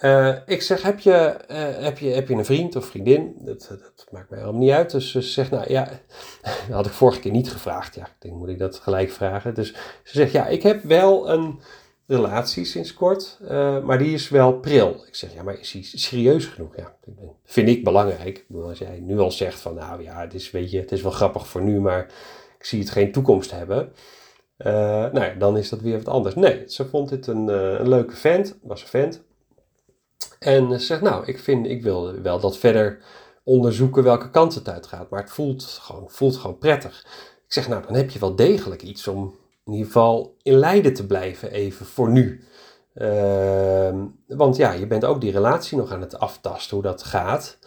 Uh, 0.00 0.36
ik 0.46 0.62
zeg, 0.62 0.82
heb 0.82 0.98
je, 0.98 1.36
uh, 1.50 1.84
heb, 1.84 1.98
je, 1.98 2.08
heb 2.08 2.28
je 2.28 2.34
een 2.34 2.44
vriend 2.44 2.76
of 2.76 2.86
vriendin? 2.86 3.34
Dat, 3.38 3.66
dat 3.68 4.06
maakt 4.10 4.30
mij 4.30 4.38
helemaal 4.38 4.60
niet 4.60 4.70
uit. 4.70 4.90
Dus 4.90 5.10
ze 5.10 5.22
zegt, 5.22 5.50
nou 5.50 5.64
ja, 5.68 5.84
dat 6.68 6.76
had 6.76 6.86
ik 6.86 6.92
vorige 6.92 7.20
keer 7.20 7.32
niet 7.32 7.50
gevraagd. 7.50 7.94
Ja, 7.94 8.04
ik 8.04 8.14
denk, 8.18 8.34
moet 8.34 8.48
ik 8.48 8.58
dat 8.58 8.76
gelijk 8.76 9.10
vragen? 9.10 9.54
Dus 9.54 9.68
ze 10.02 10.16
zegt, 10.16 10.32
ja, 10.32 10.46
ik 10.46 10.62
heb 10.62 10.82
wel 10.82 11.30
een 11.30 11.60
relatie 12.06 12.64
sinds 12.64 12.94
kort, 12.94 13.38
uh, 13.42 13.84
maar 13.84 13.98
die 13.98 14.14
is 14.14 14.28
wel 14.28 14.52
pril. 14.52 15.04
Ik 15.06 15.14
zeg, 15.14 15.34
ja, 15.34 15.42
maar 15.42 15.58
is 15.58 15.72
hij 15.72 15.82
serieus 15.82 16.46
genoeg? 16.46 16.76
Ja, 16.76 16.96
vind 17.44 17.68
ik 17.68 17.84
belangrijk. 17.84 18.46
Als 18.62 18.78
jij 18.78 19.00
nu 19.00 19.18
al 19.18 19.30
zegt 19.30 19.60
van, 19.60 19.74
nou 19.74 20.02
ja, 20.02 20.20
het 20.20 20.34
is, 20.34 20.50
weet 20.50 20.70
je, 20.70 20.80
het 20.80 20.92
is 20.92 21.02
wel 21.02 21.12
grappig 21.12 21.48
voor 21.48 21.62
nu, 21.62 21.80
maar 21.80 22.04
ik 22.58 22.64
zie 22.64 22.80
het 22.80 22.90
geen 22.90 23.12
toekomst 23.12 23.50
hebben. 23.50 23.92
Uh, 24.58 24.66
nou 25.12 25.20
ja, 25.20 25.34
dan 25.34 25.56
is 25.56 25.68
dat 25.68 25.80
weer 25.80 25.96
wat 25.96 26.08
anders. 26.08 26.34
Nee, 26.34 26.62
ze 26.66 26.88
vond 26.88 27.08
dit 27.08 27.26
een, 27.26 27.48
uh, 27.48 27.78
een 27.78 27.88
leuke 27.88 28.16
vent, 28.16 28.58
was 28.62 28.82
een 28.82 28.88
vent. 28.88 29.22
En 30.38 30.70
ze 30.80 30.86
zegt, 30.86 31.00
nou, 31.00 31.26
ik, 31.26 31.38
vind, 31.38 31.66
ik 31.66 31.82
wil 31.82 32.20
wel 32.20 32.40
dat 32.40 32.58
verder 32.58 32.98
onderzoeken 33.44 34.02
welke 34.02 34.30
kant 34.30 34.54
het 34.54 34.68
uitgaat, 34.68 35.10
maar 35.10 35.20
het 35.20 35.30
voelt 35.30 35.64
gewoon, 35.64 36.10
voelt 36.10 36.36
gewoon 36.36 36.58
prettig. 36.58 37.06
Ik 37.46 37.52
zeg, 37.52 37.68
nou, 37.68 37.86
dan 37.86 37.94
heb 37.94 38.10
je 38.10 38.18
wel 38.18 38.36
degelijk 38.36 38.82
iets 38.82 39.08
om 39.08 39.34
in 39.66 39.72
ieder 39.72 39.86
geval 39.86 40.36
in 40.42 40.54
Leiden 40.54 40.94
te 40.94 41.06
blijven, 41.06 41.50
even 41.50 41.86
voor 41.86 42.10
nu. 42.10 42.44
Uh, 42.94 43.94
want 44.26 44.56
ja, 44.56 44.72
je 44.72 44.86
bent 44.86 45.04
ook 45.04 45.20
die 45.20 45.32
relatie 45.32 45.78
nog 45.78 45.92
aan 45.92 46.00
het 46.00 46.18
aftasten, 46.18 46.76
hoe 46.76 46.84
dat 46.84 47.02
gaat. 47.02 47.58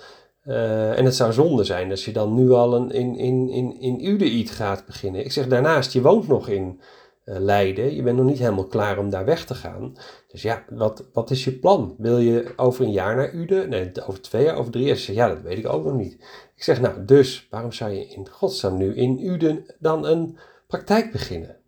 Uh, 0.46 0.98
en 0.98 1.06
het 1.06 1.16
zou 1.16 1.34
zonde 1.34 1.64
zijn 1.64 1.90
als 1.90 2.06
je 2.06 2.12
dan 2.12 2.34
nu 2.34 2.52
al 2.52 2.76
een, 2.76 2.92
in, 2.92 3.16
in, 3.16 3.50
in, 3.50 4.00
in 4.00 4.48
gaat 4.48 4.86
beginnen. 4.86 5.26
Ik 5.26 5.32
zeg 5.32 5.48
daarnaast, 5.48 5.94
je 5.94 6.02
woont 6.02 6.28
nog 6.28 6.48
in 6.48 6.82
uh, 7.26 7.36
Leiden. 7.40 7.96
Je 7.96 8.04
bent 8.04 8.18
nog 8.18 8.26
niet 8.26 8.40
helemaal 8.40 8.68
klaar 8.68 8.98
om 8.98 9.10
daar 9.10 9.26
weg 9.26 9.46
te 9.46 9.56
gaan. 9.56 9.98
Dus 10.28 10.42
ja, 10.42 10.64
wat, 10.70 11.10
wat 11.14 11.32
is 11.32 11.44
je 11.44 11.52
plan? 11.52 11.96
Wil 11.98 12.18
je 12.18 12.54
over 12.56 12.86
een 12.86 12.92
jaar 12.92 13.16
naar 13.16 13.34
Uden? 13.34 13.70
Nee, 13.70 13.92
over 14.08 14.22
twee 14.22 14.44
jaar, 14.44 14.56
over 14.56 14.72
drie 14.72 14.86
jaar? 14.86 15.12
Ja, 15.12 15.28
dat 15.28 15.42
weet 15.42 15.58
ik 15.58 15.68
ook 15.68 15.86
nog 15.86 15.94
niet. 15.94 16.14
Ik 16.56 16.64
zeg, 16.64 16.82
nou, 16.82 17.06
dus 17.06 17.48
waarom 17.50 17.72
zou 17.72 17.92
je 17.92 18.08
in 18.08 18.30
godsnaam 18.30 18.78
nu 18.78 18.96
in 18.96 19.26
Uden 19.26 19.66
dan 19.80 20.06
een 20.06 20.38
praktijk 20.68 21.12
beginnen? 21.12 21.59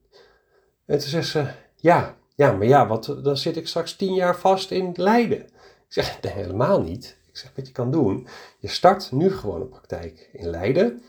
En 0.86 1.00
toen 1.00 1.10
zegt 1.10 1.28
ze, 1.28 1.48
ja, 1.76 2.16
ja, 2.36 2.52
maar 2.52 2.68
ja, 2.68 2.88
wat, 2.88 3.18
dan 3.24 3.38
zit 3.38 3.58
ik 3.58 3.68
straks 3.68 3.96
tien 3.96 4.14
jaar 4.14 4.38
vast 4.38 4.72
in 4.72 4.92
Leiden. 4.96 5.40
Ik 5.40 5.86
zeg, 5.88 6.22
nee, 6.22 6.34
helemaal 6.34 6.82
niet. 6.82 7.18
Ik 7.32 7.38
zeg, 7.38 7.52
wat 7.56 7.68
je 7.68 7.74
kan 7.74 7.92
doen, 7.92 8.28
je 8.60 8.68
start 8.68 9.12
nu 9.12 9.32
gewoon 9.32 9.62
een 9.62 9.70
praktijk 9.70 10.30
in 10.34 10.50
Leiden. 10.50 11.02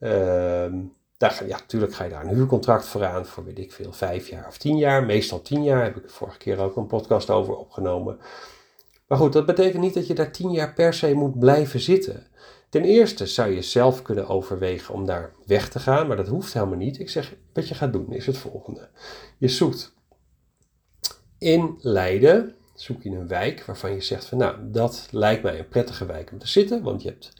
Uh, 0.00 0.72
daar, 1.16 1.46
ja, 1.46 1.56
natuurlijk 1.56 1.94
ga 1.94 2.04
je 2.04 2.10
daar 2.10 2.24
een 2.24 2.34
huurcontract 2.34 2.86
voor 2.86 3.04
aan, 3.04 3.26
voor 3.26 3.44
weet 3.44 3.58
ik 3.58 3.72
veel, 3.72 3.92
vijf 3.92 4.28
jaar 4.28 4.46
of 4.46 4.58
tien 4.58 4.76
jaar. 4.76 5.04
Meestal 5.04 5.42
tien 5.42 5.62
jaar, 5.62 5.82
heb 5.82 5.96
ik 5.96 6.02
de 6.02 6.08
vorige 6.08 6.38
keer 6.38 6.58
ook 6.58 6.76
een 6.76 6.86
podcast 6.86 7.30
over 7.30 7.56
opgenomen. 7.56 8.18
Maar 9.06 9.18
goed, 9.18 9.32
dat 9.32 9.46
betekent 9.46 9.82
niet 9.82 9.94
dat 9.94 10.06
je 10.06 10.14
daar 10.14 10.32
tien 10.32 10.50
jaar 10.50 10.74
per 10.74 10.94
se 10.94 11.14
moet 11.14 11.38
blijven 11.38 11.80
zitten. 11.80 12.26
Ten 12.68 12.84
eerste 12.84 13.26
zou 13.26 13.50
je 13.50 13.62
zelf 13.62 14.02
kunnen 14.02 14.28
overwegen 14.28 14.94
om 14.94 15.06
daar 15.06 15.32
weg 15.46 15.68
te 15.68 15.78
gaan, 15.78 16.06
maar 16.06 16.16
dat 16.16 16.28
hoeft 16.28 16.52
helemaal 16.52 16.76
niet. 16.76 17.00
Ik 17.00 17.10
zeg, 17.10 17.34
wat 17.52 17.68
je 17.68 17.74
gaat 17.74 17.92
doen 17.92 18.12
is 18.12 18.26
het 18.26 18.38
volgende. 18.38 18.88
Je 19.38 19.48
zoekt 19.48 19.94
in 21.38 21.78
Leiden, 21.80 22.54
zoek 22.74 23.02
je 23.02 23.10
een 23.10 23.28
wijk 23.28 23.64
waarvan 23.64 23.92
je 23.92 24.00
zegt 24.00 24.24
van 24.24 24.38
nou, 24.38 24.56
dat 24.62 25.08
lijkt 25.10 25.42
mij 25.42 25.58
een 25.58 25.68
prettige 25.68 26.06
wijk 26.06 26.32
om 26.32 26.38
te 26.38 26.48
zitten, 26.48 26.82
want 26.82 27.02
je 27.02 27.08
hebt, 27.08 27.32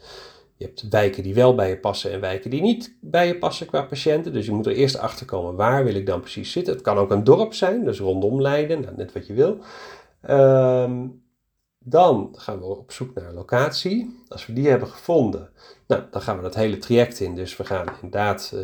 je 0.56 0.64
hebt 0.64 0.88
wijken 0.88 1.22
die 1.22 1.34
wel 1.34 1.54
bij 1.54 1.68
je 1.68 1.78
passen 1.78 2.12
en 2.12 2.20
wijken 2.20 2.50
die 2.50 2.62
niet 2.62 2.96
bij 3.00 3.26
je 3.26 3.38
passen 3.38 3.66
qua 3.66 3.82
patiënten. 3.82 4.32
Dus 4.32 4.46
je 4.46 4.52
moet 4.52 4.66
er 4.66 4.72
eerst 4.72 4.98
achter 4.98 5.26
komen 5.26 5.54
waar 5.54 5.84
wil 5.84 5.94
ik 5.94 6.06
dan 6.06 6.20
precies 6.20 6.52
zitten. 6.52 6.72
Het 6.72 6.82
kan 6.82 6.96
ook 6.98 7.10
een 7.10 7.24
dorp 7.24 7.54
zijn, 7.54 7.84
dus 7.84 7.98
rondom 7.98 8.40
Leiden, 8.40 8.80
nou, 8.80 8.96
net 8.96 9.12
wat 9.12 9.26
je 9.26 9.34
wil. 9.34 9.58
Um, 10.30 11.22
Dan 11.90 12.34
gaan 12.36 12.58
we 12.58 12.64
op 12.64 12.92
zoek 12.92 13.14
naar 13.14 13.28
een 13.28 13.34
locatie. 13.34 14.24
Als 14.28 14.46
we 14.46 14.52
die 14.52 14.68
hebben 14.68 14.88
gevonden, 14.88 15.50
nou, 15.86 16.02
dan 16.10 16.22
gaan 16.22 16.36
we 16.36 16.42
dat 16.42 16.54
hele 16.54 16.78
traject 16.78 17.20
in. 17.20 17.34
Dus 17.34 17.56
we 17.56 17.64
gaan 17.64 17.86
inderdaad 17.94 18.52
uh, 18.54 18.60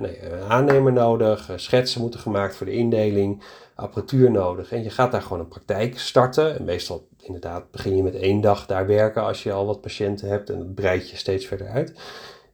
nee, 0.00 0.22
een 0.22 0.48
aannemer 0.48 0.92
nodig, 0.92 1.50
schetsen 1.56 2.00
moeten 2.00 2.20
gemaakt 2.20 2.56
voor 2.56 2.66
de 2.66 2.72
indeling, 2.72 3.42
apparatuur 3.74 4.30
nodig. 4.30 4.72
En 4.72 4.82
je 4.82 4.90
gaat 4.90 5.12
daar 5.12 5.22
gewoon 5.22 5.40
een 5.40 5.48
praktijk 5.48 5.98
starten. 5.98 6.58
En 6.58 6.64
meestal 6.64 7.08
inderdaad 7.20 7.70
begin 7.70 7.96
je 7.96 8.02
met 8.02 8.14
één 8.14 8.40
dag 8.40 8.66
daar 8.66 8.86
werken 8.86 9.22
als 9.22 9.42
je 9.42 9.52
al 9.52 9.66
wat 9.66 9.80
patiënten 9.80 10.28
hebt 10.28 10.50
en 10.50 10.58
dat 10.58 10.74
breid 10.74 11.10
je 11.10 11.16
steeds 11.16 11.46
verder 11.46 11.68
uit. 11.68 11.94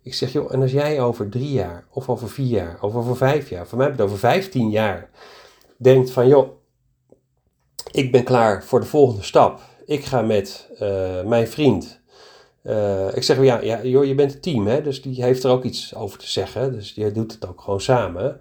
Ik 0.03 0.15
zeg, 0.15 0.33
joh, 0.33 0.53
en 0.53 0.63
als 0.63 0.73
jij 0.73 1.01
over 1.01 1.29
drie 1.29 1.53
jaar, 1.53 1.85
of 1.91 2.09
over 2.09 2.29
vier 2.29 2.47
jaar, 2.47 2.79
of 2.81 2.95
over 2.95 3.17
vijf 3.17 3.49
jaar, 3.49 3.67
voor 3.67 3.79
mij 3.79 3.87
heb 3.87 3.97
het 3.97 4.07
over 4.07 4.19
vijftien 4.19 4.71
jaar, 4.71 5.11
denkt 5.77 6.11
van, 6.11 6.29
joh, 6.29 6.51
ik 7.91 8.13
ben 8.13 8.25
klaar 8.25 8.65
voor 8.65 8.81
de 8.81 8.87
volgende 8.87 9.23
stap. 9.23 9.61
Ik 9.93 10.05
ga 10.05 10.23
met 10.23 10.69
uh, 10.83 11.23
mijn 11.23 11.49
vriend. 11.49 12.01
Uh, 12.65 13.17
ik 13.17 13.23
zeg, 13.23 13.43
ja, 13.43 13.61
ja 13.61 13.85
joh, 13.85 14.05
je 14.05 14.15
bent 14.15 14.35
een 14.35 14.41
team, 14.41 14.67
hè, 14.67 14.83
dus 14.83 15.03
die 15.03 15.23
heeft 15.23 15.45
er 15.45 15.51
ook 15.51 15.65
iets 15.65 15.95
over 15.95 16.19
te 16.19 16.31
zeggen. 16.31 16.73
Dus 16.73 16.95
die 16.95 17.13
doet 17.13 17.33
het 17.33 17.49
ook 17.49 17.61
gewoon 17.61 17.81
samen. 17.81 18.41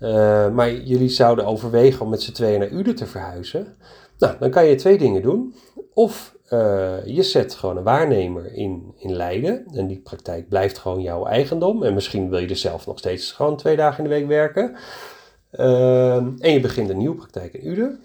Uh, 0.00 0.50
maar 0.50 0.72
jullie 0.72 1.08
zouden 1.08 1.46
overwegen 1.46 2.00
om 2.00 2.10
met 2.10 2.22
z'n 2.22 2.32
tweeën 2.32 2.58
naar 2.58 2.70
Uden 2.70 2.94
te 2.94 3.06
verhuizen. 3.06 3.76
Nou, 4.18 4.34
dan 4.38 4.50
kan 4.50 4.66
je 4.66 4.74
twee 4.74 4.98
dingen 4.98 5.22
doen. 5.22 5.54
Of 5.94 6.34
je 7.04 7.22
zet 7.22 7.54
gewoon 7.54 7.76
een 7.76 7.82
waarnemer 7.82 8.52
in, 8.52 8.94
in 8.98 9.12
Leiden. 9.12 9.66
En 9.72 9.86
die 9.86 10.00
praktijk 10.00 10.48
blijft 10.48 10.78
gewoon 10.78 11.02
jouw 11.02 11.26
eigendom. 11.26 11.82
En 11.82 11.94
misschien 11.94 12.30
wil 12.30 12.38
je 12.38 12.48
er 12.48 12.56
zelf 12.56 12.86
nog 12.86 12.98
steeds 12.98 13.32
gewoon 13.32 13.56
twee 13.56 13.76
dagen 13.76 14.04
in 14.04 14.10
de 14.10 14.16
week 14.16 14.26
werken. 14.26 14.76
Uh, 15.52 16.16
en 16.16 16.52
je 16.52 16.60
begint 16.60 16.90
een 16.90 16.98
nieuwe 16.98 17.16
praktijk 17.16 17.54
in 17.54 17.70
Uden. 17.70 18.00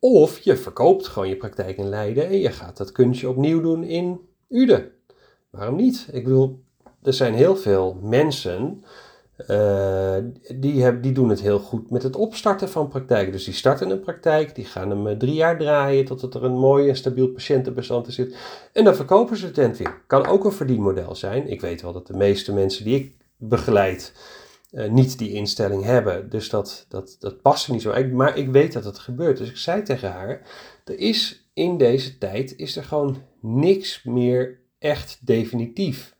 Of 0.00 0.38
je 0.38 0.56
verkoopt 0.56 1.06
gewoon 1.06 1.28
je 1.28 1.36
praktijk 1.36 1.76
in 1.76 1.88
Leiden 1.88 2.26
en 2.26 2.38
je 2.38 2.50
gaat 2.50 2.76
dat 2.76 2.92
kunstje 2.92 3.28
opnieuw 3.28 3.60
doen 3.60 3.84
in 3.84 4.20
Uden. 4.48 4.90
Waarom 5.50 5.76
niet? 5.76 6.08
Ik 6.12 6.24
bedoel, 6.24 6.60
er 7.02 7.12
zijn 7.12 7.34
heel 7.34 7.56
veel 7.56 7.98
mensen 8.02 8.84
uh, 9.48 10.16
die, 10.54 10.82
heb, 10.82 11.02
die 11.02 11.12
doen 11.12 11.28
het 11.28 11.40
heel 11.40 11.58
goed 11.58 11.90
met 11.90 12.02
het 12.02 12.16
opstarten 12.16 12.68
van 12.68 12.88
praktijken. 12.88 13.32
Dus 13.32 13.44
die 13.44 13.54
starten 13.54 13.90
een 13.90 14.00
praktijk, 14.00 14.54
die 14.54 14.64
gaan 14.64 14.90
hem 14.90 15.06
uh, 15.06 15.16
drie 15.16 15.34
jaar 15.34 15.58
draaien 15.58 16.04
totdat 16.04 16.34
er 16.34 16.44
een 16.44 16.58
mooi 16.58 16.88
en 16.88 16.96
stabiel 16.96 17.28
patiëntenbestand 17.28 18.06
in 18.06 18.12
zit. 18.12 18.36
En 18.72 18.84
dan 18.84 18.94
verkopen 18.94 19.36
ze 19.36 19.44
het 19.44 19.54
tent 19.54 19.76
weer. 19.76 20.02
Kan 20.06 20.26
ook 20.26 20.44
een 20.44 20.52
verdienmodel 20.52 21.14
zijn. 21.14 21.48
Ik 21.48 21.60
weet 21.60 21.82
wel 21.82 21.92
dat 21.92 22.06
de 22.06 22.16
meeste 22.16 22.52
mensen 22.52 22.84
die 22.84 22.96
ik 22.96 23.14
begeleid 23.36 24.12
uh, 24.72 24.90
niet 24.90 25.18
die 25.18 25.32
instelling 25.32 25.84
hebben. 25.84 26.30
Dus 26.30 26.48
dat, 26.48 26.86
dat, 26.88 27.16
dat 27.18 27.42
past 27.42 27.66
er 27.66 27.72
niet 27.72 27.82
zo. 27.82 28.08
Maar 28.08 28.36
ik 28.36 28.48
weet 28.50 28.72
dat 28.72 28.84
het 28.84 28.98
gebeurt. 28.98 29.38
Dus 29.38 29.50
ik 29.50 29.56
zei 29.56 29.82
tegen 29.82 30.12
haar, 30.12 30.42
er 30.84 30.98
is 30.98 31.50
in 31.54 31.78
deze 31.78 32.18
tijd 32.18 32.56
is 32.56 32.76
er 32.76 32.84
gewoon 32.84 33.22
niks 33.40 34.02
meer 34.02 34.60
echt 34.78 35.18
definitief. 35.26 36.16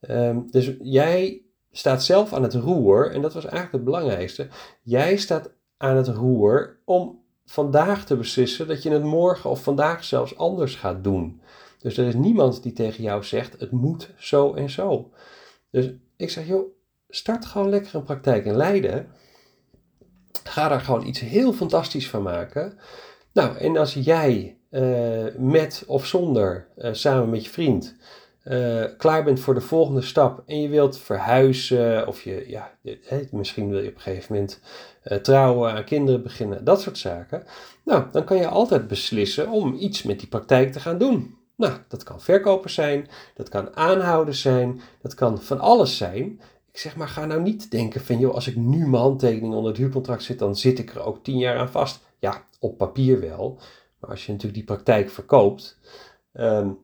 Um, 0.00 0.50
dus 0.50 0.72
jij 0.80 1.42
staat 1.70 2.04
zelf 2.04 2.32
aan 2.32 2.42
het 2.42 2.54
roer, 2.54 3.10
en 3.10 3.22
dat 3.22 3.34
was 3.34 3.44
eigenlijk 3.44 3.72
het 3.72 3.84
belangrijkste. 3.84 4.48
Jij 4.82 5.16
staat 5.16 5.50
aan 5.76 5.96
het 5.96 6.08
roer 6.08 6.78
om 6.84 7.22
vandaag 7.44 8.06
te 8.06 8.16
beslissen 8.16 8.66
dat 8.66 8.82
je 8.82 8.90
het 8.90 9.02
morgen 9.02 9.50
of 9.50 9.62
vandaag 9.62 10.04
zelfs 10.04 10.36
anders 10.36 10.76
gaat 10.76 11.04
doen. 11.04 11.40
Dus 11.78 11.96
er 11.96 12.06
is 12.06 12.14
niemand 12.14 12.62
die 12.62 12.72
tegen 12.72 13.02
jou 13.02 13.24
zegt: 13.24 13.60
het 13.60 13.70
moet 13.70 14.10
zo 14.16 14.54
en 14.54 14.70
zo. 14.70 15.10
Dus 15.70 15.90
ik 16.16 16.30
zeg: 16.30 16.46
joh, 16.46 16.66
start 17.14 17.44
gewoon 17.46 17.68
lekker 17.68 17.94
een 17.94 18.02
praktijk 18.02 18.44
in 18.44 18.56
Leiden. 18.56 19.06
Ga 20.44 20.68
daar 20.68 20.80
gewoon 20.80 21.06
iets 21.06 21.20
heel 21.20 21.52
fantastisch 21.52 22.08
van 22.08 22.22
maken. 22.22 22.78
Nou, 23.32 23.56
en 23.56 23.76
als 23.76 23.94
jij 23.94 24.56
uh, 24.70 25.24
met 25.38 25.84
of 25.86 26.06
zonder, 26.06 26.68
uh, 26.76 26.92
samen 26.92 27.30
met 27.30 27.44
je 27.44 27.50
vriend, 27.50 27.96
uh, 28.44 28.84
klaar 28.96 29.24
bent 29.24 29.40
voor 29.40 29.54
de 29.54 29.60
volgende 29.60 30.02
stap 30.02 30.42
en 30.46 30.60
je 30.60 30.68
wilt 30.68 30.98
verhuizen 30.98 32.06
of 32.06 32.22
je, 32.22 32.44
ja, 32.48 32.78
misschien 33.30 33.68
wil 33.68 33.80
je 33.80 33.88
op 33.88 33.94
een 33.94 34.00
gegeven 34.00 34.34
moment 34.34 34.60
trouwen, 35.22 35.72
aan 35.72 35.84
kinderen 35.84 36.22
beginnen, 36.22 36.64
dat 36.64 36.80
soort 36.80 36.98
zaken. 36.98 37.44
Nou, 37.84 38.04
dan 38.12 38.24
kan 38.24 38.36
je 38.36 38.46
altijd 38.46 38.88
beslissen 38.88 39.48
om 39.48 39.74
iets 39.74 40.02
met 40.02 40.18
die 40.18 40.28
praktijk 40.28 40.72
te 40.72 40.80
gaan 40.80 40.98
doen. 40.98 41.38
Nou, 41.56 41.72
dat 41.88 42.02
kan 42.02 42.20
verkopers 42.20 42.74
zijn, 42.74 43.08
dat 43.34 43.48
kan 43.48 43.76
aanhouders 43.76 44.40
zijn, 44.40 44.80
dat 45.02 45.14
kan 45.14 45.42
van 45.42 45.60
alles 45.60 45.96
zijn. 45.96 46.40
Ik 46.74 46.80
zeg 46.80 46.96
maar, 46.96 47.08
ga 47.08 47.26
nou 47.26 47.40
niet 47.40 47.70
denken 47.70 48.00
van, 48.00 48.18
joh, 48.18 48.34
als 48.34 48.48
ik 48.48 48.56
nu 48.56 48.88
mijn 48.88 49.02
handtekening 49.02 49.54
onder 49.54 49.70
het 49.70 49.80
huurcontract 49.80 50.22
zit, 50.22 50.38
dan 50.38 50.56
zit 50.56 50.78
ik 50.78 50.94
er 50.94 51.02
ook 51.02 51.24
tien 51.24 51.38
jaar 51.38 51.58
aan 51.58 51.70
vast. 51.70 52.00
Ja, 52.18 52.44
op 52.60 52.78
papier 52.78 53.20
wel. 53.20 53.58
Maar 53.98 54.10
als 54.10 54.26
je 54.26 54.32
natuurlijk 54.32 54.58
die 54.58 54.76
praktijk 54.76 55.10
verkoopt, 55.10 55.78
um, 56.32 56.78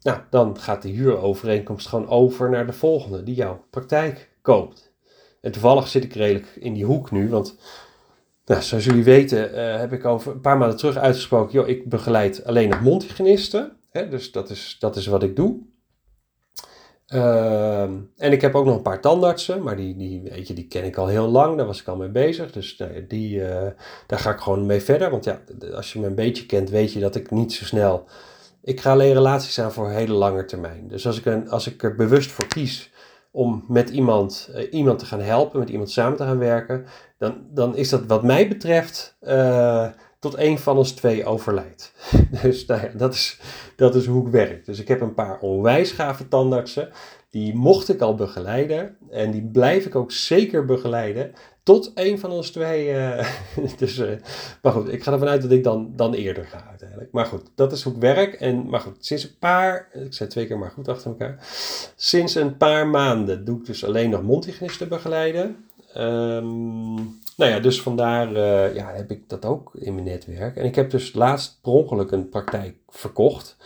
nou, 0.00 0.20
dan 0.30 0.58
gaat 0.58 0.82
de 0.82 0.88
huurovereenkomst 0.88 1.86
gewoon 1.86 2.08
over 2.08 2.50
naar 2.50 2.66
de 2.66 2.72
volgende 2.72 3.22
die 3.22 3.34
jouw 3.34 3.64
praktijk 3.70 4.30
koopt. 4.42 4.92
En 5.40 5.52
toevallig 5.52 5.88
zit 5.88 6.04
ik 6.04 6.14
redelijk 6.14 6.56
in 6.56 6.72
die 6.72 6.84
hoek 6.84 7.10
nu, 7.10 7.28
want 7.28 7.56
nou, 8.44 8.62
zoals 8.62 8.84
jullie 8.84 9.04
weten 9.04 9.50
uh, 9.50 9.76
heb 9.76 9.92
ik 9.92 10.04
over 10.04 10.32
een 10.32 10.40
paar 10.40 10.58
maanden 10.58 10.76
terug 10.78 10.96
uitgesproken, 10.96 11.52
joh, 11.52 11.68
ik 11.68 11.88
begeleid 11.88 12.44
alleen 12.44 12.68
nog 12.68 12.80
mondhygiënisten. 12.80 13.76
Dus 13.92 14.32
dat 14.32 14.50
is, 14.50 14.76
dat 14.78 14.96
is 14.96 15.06
wat 15.06 15.22
ik 15.22 15.36
doe. 15.36 15.58
Uh, 17.14 17.82
en 18.16 18.32
ik 18.32 18.40
heb 18.40 18.54
ook 18.54 18.64
nog 18.64 18.76
een 18.76 18.82
paar 18.82 19.00
tandartsen, 19.00 19.62
maar 19.62 19.76
die, 19.76 19.96
die, 19.96 20.22
weet 20.22 20.48
je, 20.48 20.54
die 20.54 20.66
ken 20.66 20.84
ik 20.84 20.96
al 20.96 21.06
heel 21.06 21.28
lang, 21.28 21.56
daar 21.56 21.66
was 21.66 21.80
ik 21.80 21.88
al 21.88 21.96
mee 21.96 22.08
bezig. 22.08 22.52
Dus 22.52 22.76
nou, 22.76 23.06
die, 23.06 23.38
uh, 23.38 23.66
daar 24.06 24.18
ga 24.18 24.30
ik 24.30 24.38
gewoon 24.38 24.66
mee 24.66 24.80
verder. 24.80 25.10
Want 25.10 25.24
ja, 25.24 25.40
als 25.74 25.92
je 25.92 26.00
me 26.00 26.06
een 26.06 26.14
beetje 26.14 26.46
kent, 26.46 26.70
weet 26.70 26.92
je 26.92 27.00
dat 27.00 27.14
ik 27.14 27.30
niet 27.30 27.52
zo 27.52 27.64
snel 27.64 28.06
ik 28.66 28.80
ga 28.80 28.90
alleen 28.90 29.12
relaties 29.12 29.60
aan 29.60 29.72
voor 29.72 29.90
hele 29.90 30.12
lange 30.12 30.44
termijn. 30.44 30.88
Dus 30.88 31.06
als 31.06 31.18
ik, 31.18 31.24
een, 31.24 31.50
als 31.50 31.66
ik 31.66 31.82
er 31.82 31.94
bewust 31.94 32.30
voor 32.30 32.46
kies 32.46 32.90
om 33.30 33.64
met 33.68 33.90
iemand, 33.90 34.50
uh, 34.54 34.72
iemand 34.72 34.98
te 34.98 35.06
gaan 35.06 35.20
helpen, 35.20 35.58
met 35.58 35.68
iemand 35.68 35.90
samen 35.90 36.16
te 36.16 36.24
gaan 36.24 36.38
werken, 36.38 36.86
dan, 37.18 37.46
dan 37.50 37.76
is 37.76 37.88
dat 37.88 38.06
wat 38.06 38.22
mij 38.22 38.48
betreft 38.48 39.16
uh, 39.22 39.86
tot 40.18 40.36
een 40.38 40.58
van 40.58 40.76
ons 40.76 40.92
twee 40.92 41.24
overlijdt. 41.24 41.92
dus 42.42 42.66
nou 42.66 42.96
dat, 42.96 43.14
is, 43.14 43.40
dat 43.76 43.94
is 43.94 44.06
hoe 44.06 44.26
ik 44.26 44.32
werk. 44.32 44.64
Dus 44.64 44.80
ik 44.80 44.88
heb 44.88 45.00
een 45.00 45.14
paar 45.14 45.38
onwijs 45.38 45.92
gave 45.92 46.28
tandartsen. 46.28 46.88
Die 47.30 47.54
mocht 47.54 47.88
ik 47.88 48.00
al 48.00 48.14
begeleiden 48.14 48.96
en 49.10 49.30
die 49.30 49.42
blijf 49.42 49.86
ik 49.86 49.94
ook 49.94 50.12
zeker 50.12 50.64
begeleiden 50.64 51.32
tot 51.66 51.90
een 51.94 52.18
van 52.18 52.30
ons 52.30 52.50
twee. 52.50 52.88
Uh, 52.88 53.26
dus, 53.78 53.98
uh, 53.98 54.10
maar 54.62 54.72
goed, 54.72 54.92
ik 54.92 55.02
ga 55.02 55.12
ervan 55.12 55.28
uit 55.28 55.42
dat 55.42 55.50
ik 55.50 55.64
dan, 55.64 55.92
dan 55.96 56.14
eerder 56.14 56.44
ga 56.44 56.66
uiteindelijk. 56.68 57.12
Maar 57.12 57.26
goed, 57.26 57.42
dat 57.54 57.72
is 57.72 57.82
hoe 57.82 57.92
ik 57.92 58.00
werk. 58.00 58.34
En, 58.34 58.68
maar 58.68 58.80
goed, 58.80 58.96
sinds 59.00 59.24
een 59.24 59.38
paar, 59.38 59.88
ik 59.92 60.14
zei 60.14 60.28
twee 60.28 60.46
keer 60.46 60.58
maar 60.58 60.70
goed 60.70 60.88
achter 60.88 61.10
elkaar. 61.10 61.38
Sinds 61.96 62.34
een 62.34 62.56
paar 62.56 62.86
maanden 62.86 63.44
doe 63.44 63.58
ik 63.58 63.66
dus 63.66 63.84
alleen 63.84 64.10
nog 64.10 64.22
mondhygiënisten 64.22 64.88
begeleiden. 64.88 65.56
Um, 65.96 67.20
nou 67.36 67.50
ja, 67.50 67.60
dus 67.60 67.82
vandaar 67.82 68.32
uh, 68.32 68.74
ja, 68.74 68.92
heb 68.92 69.10
ik 69.10 69.28
dat 69.28 69.44
ook 69.44 69.74
in 69.74 69.94
mijn 69.94 70.06
netwerk. 70.06 70.56
En 70.56 70.64
ik 70.64 70.74
heb 70.74 70.90
dus 70.90 71.14
laatst 71.14 71.58
per 71.62 71.72
ongeluk 71.72 72.10
een 72.10 72.28
praktijk 72.28 72.76
verkocht. 72.88 73.56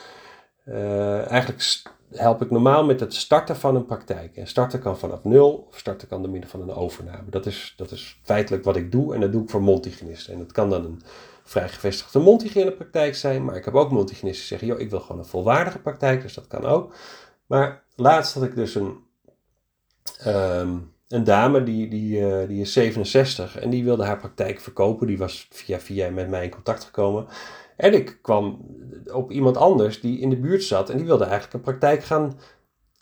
eigenlijk 0.65 1.83
help 2.11 2.43
ik 2.43 2.51
normaal 2.51 2.85
met 2.85 3.01
het 3.01 3.15
starten 3.15 3.57
van 3.57 3.77
een 3.77 3.87
praktijk. 3.87 4.37
En 4.37 4.47
starten 4.47 4.81
kan 4.81 4.99
vanaf 4.99 5.25
nul 5.25 5.67
of 5.69 5.79
starten 5.79 6.09
kan 6.09 6.23
door 6.23 6.31
middel 6.31 6.51
van 6.51 6.61
een 6.61 6.75
overname. 6.75 7.31
Dat 7.31 7.47
is, 7.47 7.75
dat 7.77 7.91
is 7.91 8.21
feitelijk 8.23 8.65
wat 8.65 8.77
ik 8.77 8.93
doe 8.93 9.15
en 9.15 9.21
dat 9.21 9.33
doe 9.33 9.43
ik 9.43 9.51
voor 9.51 9.63
mondhygiënisten. 9.63 10.33
En 10.33 10.39
dat 10.39 10.53
kan 10.53 10.71
dan 10.71 10.85
een 10.85 11.03
vrij 11.45 11.69
gevestigde 11.69 12.19
mondhygiënepraktijk 12.19 13.15
zijn, 13.15 13.45
maar 13.45 13.57
ik 13.57 13.65
heb 13.65 13.75
ook 13.75 13.91
mondhygiënisten 13.91 14.47
zeggen, 14.47 14.69
joh, 14.69 14.81
ik 14.81 14.91
wil 14.91 15.01
gewoon 15.01 15.19
een 15.19 15.27
volwaardige 15.27 15.79
praktijk, 15.79 16.23
dus 16.23 16.35
dat 16.35 16.47
kan 16.47 16.65
ook. 16.65 16.95
Maar 17.47 17.85
laatst 17.97 18.35
had 18.35 18.43
ik 18.43 18.55
dus 18.55 18.75
een, 18.75 18.99
um, 20.27 20.93
een 21.11 21.25
dame, 21.25 21.63
die, 21.63 21.89
die, 21.89 22.21
uh, 22.21 22.49
die 22.49 22.61
is 22.61 22.73
67 22.73 23.59
en 23.59 23.71
die 23.71 23.85
wilde 23.85 24.05
haar 24.05 24.19
praktijk 24.19 24.61
verkopen. 24.61 25.07
Die 25.07 25.19
was 25.19 25.47
via 25.51 25.81
via 25.81 26.11
met 26.11 26.29
mij 26.29 26.45
in 26.45 26.51
contact 26.51 26.85
gekomen. 26.85 27.27
En 27.77 27.95
ik 27.95 28.19
kwam 28.23 28.59
op 29.13 29.31
iemand 29.31 29.57
anders 29.57 30.01
die 30.01 30.21
in 30.21 30.31
de 30.31 30.37
buurt 30.37 30.63
zat 30.63 30.91
en 30.91 30.97
die 30.97 31.07
wilde 31.07 31.25
eigenlijk 31.25 31.55
een 31.55 31.61
praktijk 31.61 32.05
gaan 32.05 32.39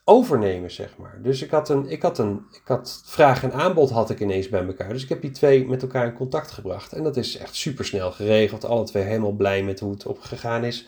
overnemen, 0.04 0.70
zeg 0.70 0.96
maar. 0.96 1.18
Dus 1.22 1.42
ik 1.42 1.50
had, 1.50 1.68
een, 1.68 1.90
ik 1.90 2.02
had, 2.02 2.18
een, 2.18 2.46
ik 2.52 2.62
had 2.64 3.02
vraag 3.04 3.42
en 3.42 3.52
aanbod 3.52 3.90
had 3.90 4.10
ik 4.10 4.20
ineens 4.20 4.48
bij 4.48 4.66
elkaar. 4.66 4.92
Dus 4.92 5.02
ik 5.02 5.08
heb 5.08 5.20
die 5.20 5.30
twee 5.30 5.66
met 5.66 5.82
elkaar 5.82 6.06
in 6.06 6.14
contact 6.14 6.50
gebracht. 6.50 6.92
En 6.92 7.02
dat 7.02 7.16
is 7.16 7.36
echt 7.36 7.54
super 7.54 7.84
snel 7.84 8.10
geregeld. 8.10 8.64
Alle 8.64 8.84
twee 8.84 9.02
helemaal 9.02 9.32
blij 9.32 9.62
met 9.62 9.80
hoe 9.80 9.90
het 9.90 10.06
opgegaan 10.06 10.64
is. 10.64 10.86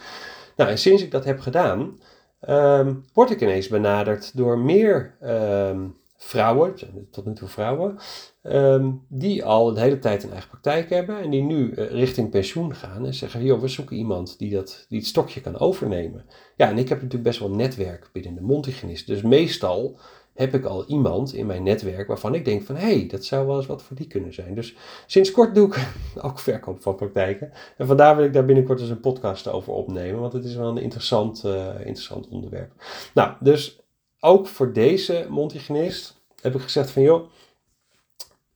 Nou, 0.56 0.70
en 0.70 0.78
sinds 0.78 1.02
ik 1.02 1.10
dat 1.10 1.24
heb 1.24 1.40
gedaan, 1.40 2.00
um, 2.48 3.04
word 3.12 3.30
ik 3.30 3.40
ineens 3.40 3.68
benaderd 3.68 4.36
door 4.36 4.58
meer 4.58 5.16
um, 5.22 5.98
vrouwen, 6.22 6.74
tot 7.10 7.26
nu 7.26 7.34
toe 7.34 7.48
vrouwen, 7.48 7.98
Ehm, 8.42 8.90
die 9.08 9.44
al 9.44 9.72
de 9.74 9.80
hele 9.80 9.98
tijd 9.98 10.22
een 10.22 10.30
eigen 10.30 10.48
praktijk 10.48 10.90
hebben 10.90 11.20
en 11.20 11.30
die 11.30 11.42
nu 11.42 11.72
eh, 11.72 11.90
richting 11.90 12.30
pensioen 12.30 12.74
gaan 12.74 13.06
en 13.06 13.14
zeggen: 13.14 13.44
joh, 13.44 13.60
we 13.60 13.68
zoeken 13.68 13.96
iemand 13.96 14.38
die, 14.38 14.50
dat, 14.50 14.86
die 14.88 14.98
het 14.98 15.08
stokje 15.08 15.40
kan 15.40 15.58
overnemen. 15.58 16.24
Ja, 16.56 16.68
en 16.68 16.78
ik 16.78 16.88
heb 16.88 16.98
natuurlijk 16.98 17.28
best 17.28 17.38
wel 17.38 17.50
netwerk 17.50 18.10
binnen 18.12 18.34
de 18.34 18.40
mondhygiënist. 18.40 19.06
Dus 19.06 19.22
meestal 19.22 19.98
heb 20.34 20.54
ik 20.54 20.64
al 20.64 20.86
iemand 20.86 21.34
in 21.34 21.46
mijn 21.46 21.62
netwerk 21.62 22.08
waarvan 22.08 22.34
ik 22.34 22.44
denk 22.44 22.62
van 22.62 22.76
hé, 22.76 22.96
hey, 22.96 23.06
dat 23.06 23.24
zou 23.24 23.46
wel 23.46 23.56
eens 23.56 23.66
wat 23.66 23.82
voor 23.82 23.96
die 23.96 24.06
kunnen 24.06 24.34
zijn. 24.34 24.54
Dus 24.54 24.76
sinds 25.06 25.30
kort 25.30 25.54
doe 25.54 25.66
ik 25.66 25.86
ook 26.26 26.38
verkoop 26.38 26.82
van 26.82 26.94
praktijken. 26.94 27.52
En 27.76 27.86
vandaar 27.86 28.16
wil 28.16 28.24
ik 28.24 28.32
daar 28.32 28.44
binnenkort 28.44 28.80
eens 28.80 28.90
een 28.90 29.00
podcast 29.00 29.48
over 29.48 29.72
opnemen, 29.72 30.20
want 30.20 30.32
het 30.32 30.44
is 30.44 30.54
wel 30.54 30.68
een 30.68 30.82
interessant, 30.82 31.42
uh, 31.46 31.66
interessant 31.78 32.28
onderwerp. 32.28 32.72
Nou, 33.14 33.32
dus 33.40 33.80
ook 34.20 34.46
voor 34.46 34.72
deze 34.72 35.26
Montigenist 35.28 36.14
heb 36.40 36.54
ik 36.54 36.60
gezegd 36.60 36.90
van 36.90 37.02
joh, 37.02 37.30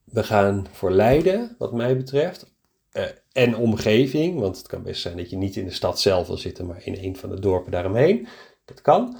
we 0.04 0.23
gaan 0.23 0.66
voor 0.73 0.90
Leiden, 0.90 1.54
wat 1.59 1.73
mij 1.73 1.97
betreft, 1.97 2.47
uh, 2.92 3.04
en 3.33 3.56
omgeving, 3.56 4.40
want 4.40 4.56
het 4.56 4.66
kan 4.66 4.83
best 4.83 5.00
zijn 5.00 5.16
dat 5.16 5.30
je 5.30 5.37
niet 5.37 5.56
in 5.56 5.64
de 5.64 5.73
stad 5.73 6.00
zelf 6.00 6.26
wil 6.26 6.37
zitten, 6.37 6.66
maar 6.66 6.80
in 6.85 6.97
een 7.00 7.16
van 7.16 7.28
de 7.28 7.40
dorpen 7.40 7.73
daaromheen. 7.73 8.26
Dat 8.64 8.80
kan. 8.80 9.16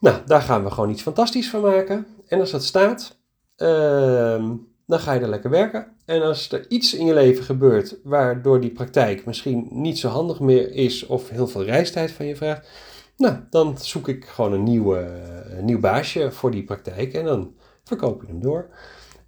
Nou, 0.00 0.22
daar 0.26 0.42
gaan 0.42 0.64
we 0.64 0.70
gewoon 0.70 0.90
iets 0.90 1.02
fantastisch 1.02 1.50
van 1.50 1.60
maken. 1.60 2.06
En 2.26 2.40
als 2.40 2.50
dat 2.50 2.64
staat, 2.64 3.16
ehm, 3.56 4.54
dan 4.86 4.98
ga 4.98 5.12
je 5.12 5.20
er 5.20 5.28
lekker 5.28 5.50
werken. 5.50 5.86
En 6.04 6.22
als 6.22 6.52
er 6.52 6.64
iets 6.68 6.94
in 6.94 7.06
je 7.06 7.14
leven 7.14 7.44
gebeurt 7.44 7.96
waardoor 8.02 8.60
die 8.60 8.70
praktijk 8.70 9.26
misschien 9.26 9.68
niet 9.70 9.98
zo 9.98 10.08
handig 10.08 10.40
meer 10.40 10.72
is 10.72 11.06
of 11.06 11.28
heel 11.28 11.48
veel 11.48 11.64
reistijd 11.64 12.10
van 12.10 12.26
je 12.26 12.36
vraagt, 12.36 12.68
nou, 13.16 13.36
dan 13.50 13.78
zoek 13.78 14.08
ik 14.08 14.24
gewoon 14.24 14.52
een, 14.52 14.62
nieuwe, 14.62 15.22
nieuw 15.60 15.80
baasje 15.80 16.32
voor 16.32 16.50
die 16.50 16.64
praktijk 16.64 17.12
en 17.12 17.24
dan 17.24 17.54
verkoop 17.84 18.20
je 18.20 18.26
hem 18.26 18.40
door. 18.40 18.68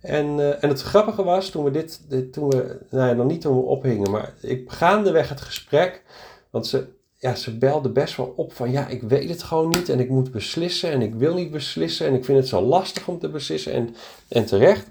En, 0.01 0.27
uh, 0.39 0.65
en 0.65 0.69
het 0.69 0.83
grappige 0.83 1.23
was, 1.23 1.51
toen 1.51 1.65
we 1.65 1.71
dit, 1.71 2.01
toen 2.33 2.49
we, 2.49 2.87
nou 2.91 3.09
ja, 3.09 3.15
nog 3.15 3.27
niet 3.27 3.41
toen 3.41 3.57
we 3.57 3.63
ophingen, 3.63 4.11
maar 4.11 4.35
ik 4.41 4.71
gaandeweg 4.71 5.29
het 5.29 5.41
gesprek, 5.41 6.03
want 6.51 6.67
ze, 6.67 6.89
ja, 7.17 7.35
ze 7.35 7.59
belde 7.59 7.91
best 7.91 8.17
wel 8.17 8.33
op 8.37 8.53
van 8.53 8.71
ja, 8.71 8.87
ik 8.87 9.03
weet 9.03 9.29
het 9.29 9.43
gewoon 9.43 9.69
niet 9.69 9.89
en 9.89 10.01
ik 10.01 10.09
moet 10.09 10.31
beslissen 10.31 10.91
en 10.91 11.03
ik 11.03 11.15
wil 11.15 11.35
niet 11.35 11.51
beslissen 11.51 12.07
en 12.07 12.15
ik 12.15 12.25
vind 12.25 12.39
het 12.39 12.49
zo 12.49 12.61
lastig 12.61 13.09
om 13.09 13.19
te 13.19 13.29
beslissen 13.29 13.73
en, 13.73 13.95
en 14.29 14.45
terecht. 14.45 14.87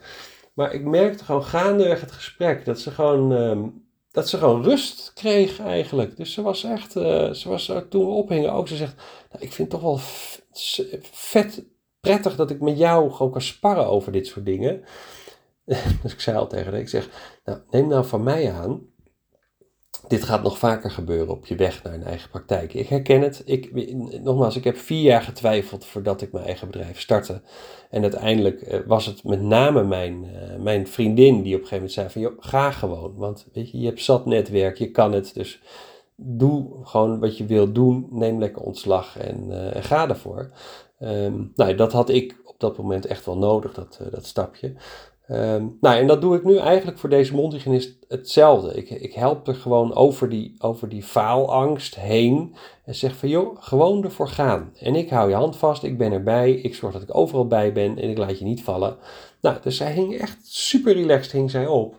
Maar 0.54 0.74
ik 0.74 0.84
merkte 0.84 1.24
gewoon 1.24 1.44
gaandeweg 1.44 2.02
het 2.02 2.12
gesprek 2.12 2.66
dat 2.66 2.80
ze 2.80 2.92
gewoon, 2.92 3.32
um, 3.32 3.87
dat 4.18 4.30
ze 4.30 4.38
gewoon 4.38 4.64
rust 4.64 5.12
kreeg 5.14 5.60
eigenlijk. 5.60 6.18
Dus 6.18 6.34
ze 6.34 6.42
was 6.42 6.64
echt, 6.64 6.96
uh, 6.96 7.32
ze 7.32 7.50
was 7.50 7.66
toen 7.90 8.06
we 8.06 8.12
ophingen 8.12 8.52
ook, 8.52 8.68
ze 8.68 8.76
zegt, 8.76 8.96
nou, 9.32 9.44
ik 9.44 9.54
vind 9.54 9.58
het 9.58 9.70
toch 9.70 9.82
wel 9.82 10.00
vet 11.12 11.66
prettig 12.00 12.36
dat 12.36 12.52
ik 12.52 12.62
met 12.62 12.78
jou 12.78 13.12
gewoon 13.12 13.32
kan 13.32 13.42
sparren 13.42 13.88
over 13.88 14.12
dit 14.12 14.28
soort 14.28 14.46
dingen. 14.46 14.84
dus 16.02 16.14
ik 16.14 16.20
zei 16.20 16.38
al 16.38 16.48
tegen 16.48 16.72
haar, 16.72 16.80
ik 16.82 16.90
zeg, 16.90 17.10
nou, 17.44 17.60
neem 17.70 17.88
nou 17.88 18.06
van 18.06 18.24
mij 18.24 18.52
aan, 18.52 18.82
dit 20.08 20.24
gaat 20.24 20.44
nog 20.44 20.58
vaker 20.58 20.92
gebeuren 20.92 21.34
op 21.34 21.46
je 21.46 21.56
weg 21.56 21.84
naar 21.84 21.94
een 21.94 22.04
eigen 22.04 22.30
praktijk. 22.30 22.74
Ik 22.74 22.88
herken 22.88 23.22
het. 23.22 23.42
Ik, 23.46 23.74
nogmaals, 24.24 24.56
ik 24.56 24.64
heb 24.64 24.78
vier 24.78 25.02
jaar 25.02 25.22
getwijfeld 25.22 25.86
voordat 25.86 26.22
ik 26.22 26.32
mijn 26.32 26.46
eigen 26.46 26.68
bedrijf 26.68 27.00
startte. 27.00 27.42
En 27.90 28.02
uiteindelijk 28.02 28.62
eh, 28.62 28.80
was 28.86 29.06
het 29.06 29.24
met 29.24 29.42
name 29.42 29.84
mijn, 29.84 30.24
uh, 30.24 30.64
mijn 30.64 30.88
vriendin 30.88 31.42
die 31.42 31.56
op 31.56 31.62
een 31.62 31.68
gegeven 31.68 31.76
moment 31.76 31.92
zei 31.92 32.10
van, 32.10 32.22
joh, 32.22 32.34
ga 32.40 32.72
gewoon. 32.72 33.14
Want 33.16 33.48
weet 33.54 33.72
je, 33.72 33.80
je 33.80 33.86
hebt 33.86 34.02
zat 34.02 34.26
netwerk, 34.26 34.78
je 34.78 34.92
kan 34.92 35.12
het. 35.12 35.34
Dus 35.34 35.62
doe 36.16 36.70
gewoon 36.84 37.20
wat 37.20 37.38
je 37.38 37.46
wilt 37.46 37.76
doen. 37.76 38.08
Neem 38.12 38.40
lekker 38.40 38.62
ontslag 38.62 39.18
en, 39.18 39.74
en 39.74 39.84
ga 39.84 40.10
ervoor. 40.10 40.52
Um, 41.00 41.52
nou, 41.56 41.76
dat 41.76 41.92
had 41.92 42.10
ik 42.10 42.42
op 42.46 42.60
dat 42.60 42.78
moment 42.78 43.06
echt 43.06 43.26
wel 43.26 43.38
nodig, 43.38 43.74
dat, 43.74 44.00
dat 44.12 44.26
stapje. 44.26 44.74
Um, 45.32 45.78
nou, 45.82 45.98
en 45.98 46.08
dat 46.08 46.22
doe 46.22 46.36
ik 46.36 46.44
nu 46.44 46.58
eigenlijk 46.58 46.98
voor 46.98 47.10
deze 47.10 47.36
mondhygiënist 47.36 47.98
hetzelfde. 48.08 48.74
Ik, 48.74 48.90
ik 48.90 49.14
help 49.14 49.48
er 49.48 49.56
gewoon 49.56 49.96
over 49.96 50.30
die, 50.30 50.56
over 50.60 50.90
die 50.90 51.04
faalangst 51.04 51.96
heen. 51.96 52.56
En 52.86 52.96
zeg 52.96 53.16
van, 53.16 53.30
joh, 53.30 53.58
gewoon 53.60 54.04
ervoor 54.04 54.28
gaan. 54.28 54.74
En 54.80 54.96
ik 54.96 55.10
hou 55.10 55.30
je 55.30 55.36
hand 55.36 55.58
vast, 55.58 55.84
ik 55.84 55.98
ben 55.98 56.12
erbij. 56.12 56.52
Ik 56.52 56.76
zorg 56.76 56.94
dat 56.94 57.02
ik 57.02 57.16
overal 57.16 57.48
bij 57.48 57.74
ben 57.74 57.98
en 57.98 58.10
ik 58.10 58.18
laat 58.18 58.40
je 58.40 58.46
niet 58.46 58.64
vallen. 58.64 58.98
Nou, 59.42 59.58
dus 59.62 59.78
zij 59.78 59.92
hing 59.92 60.18
echt 60.18 60.38
super 60.42 60.94
relaxed, 60.94 61.32
hing 61.32 61.52
zij 61.52 61.68
op. 61.68 61.96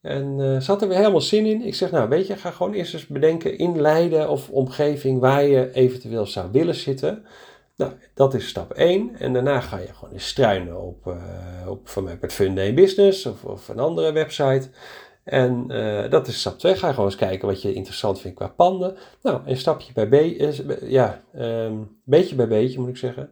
En 0.00 0.38
uh, 0.38 0.60
ze 0.60 0.70
had 0.70 0.82
er 0.82 0.88
weer 0.88 0.96
helemaal 0.96 1.20
zin 1.20 1.46
in. 1.46 1.62
Ik 1.62 1.74
zeg, 1.74 1.90
nou 1.90 2.08
weet 2.08 2.26
je, 2.26 2.36
ga 2.36 2.50
gewoon 2.50 2.72
eerst 2.72 2.94
eens 2.94 3.06
bedenken 3.06 3.58
in 3.58 3.80
Leiden 3.80 4.30
of 4.30 4.50
omgeving 4.50 5.20
waar 5.20 5.44
je 5.44 5.72
eventueel 5.72 6.26
zou 6.26 6.48
willen 6.52 6.74
zitten. 6.74 7.24
Nou, 7.76 7.92
dat 8.14 8.34
is 8.34 8.48
stap 8.48 8.72
1. 8.72 9.16
En 9.18 9.32
daarna 9.32 9.60
ga 9.60 9.78
je 9.78 9.92
gewoon 9.94 10.14
eens 10.14 10.28
struinen 10.28 10.80
op, 10.80 11.06
uh, 11.06 11.68
op 11.68 11.88
van 11.88 12.04
mij 12.04 12.18
Funday 12.20 12.74
Business 12.74 13.26
of, 13.26 13.44
of 13.44 13.68
een 13.68 13.78
andere 13.78 14.12
website. 14.12 14.68
En 15.24 15.64
uh, 15.68 16.10
dat 16.10 16.26
is 16.26 16.40
stap 16.40 16.58
2. 16.58 16.74
Ga 16.74 16.90
gewoon 16.90 17.04
eens 17.04 17.16
kijken 17.16 17.48
wat 17.48 17.62
je 17.62 17.74
interessant 17.74 18.20
vindt 18.20 18.36
qua 18.36 18.48
panden. 18.48 18.96
Nou, 19.22 19.40
en 19.44 19.56
stapje 19.56 19.92
bij 19.92 20.08
beetje, 20.08 20.78
ja, 20.88 21.22
um, 21.36 22.00
beetje 22.04 22.34
bij 22.34 22.48
beetje 22.48 22.80
moet 22.80 22.88
ik 22.88 22.96
zeggen. 22.96 23.30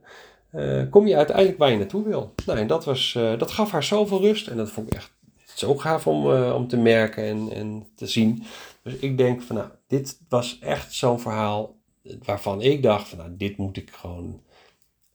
Uh, 0.55 0.83
kom 0.90 1.07
je 1.07 1.16
uiteindelijk 1.16 1.59
waar 1.59 1.71
je 1.71 1.77
naartoe 1.77 2.05
wil. 2.05 2.35
Nou, 2.47 2.59
en 2.59 2.66
dat, 2.66 2.85
was, 2.85 3.19
dat 3.38 3.51
gaf 3.51 3.71
haar 3.71 3.85
zoveel 3.85 4.21
rust. 4.21 4.49
En 4.49 4.57
dat 4.57 4.71
vond 4.71 4.87
ik 4.87 4.95
echt 4.95 5.12
zo 5.55 5.77
gaaf 5.77 6.07
om, 6.07 6.33
om 6.33 6.69
te 6.69 6.77
merken 6.77 7.25
en, 7.25 7.49
en 7.53 7.87
te 7.95 8.07
zien. 8.07 8.43
Dus 8.83 8.95
ik 8.95 9.19
denk 9.19 9.43
van 9.43 9.57
nou, 9.57 9.69
dit 9.87 10.19
was 10.29 10.59
echt 10.61 10.95
zo'n 10.95 11.21
verhaal 11.21 11.81
waarvan 12.03 12.62
ik 12.62 12.83
dacht 12.83 13.09
van 13.09 13.19
nou, 13.19 13.37
dit 13.37 13.57
moet 13.57 13.77
ik 13.77 13.91
gewoon, 13.91 14.43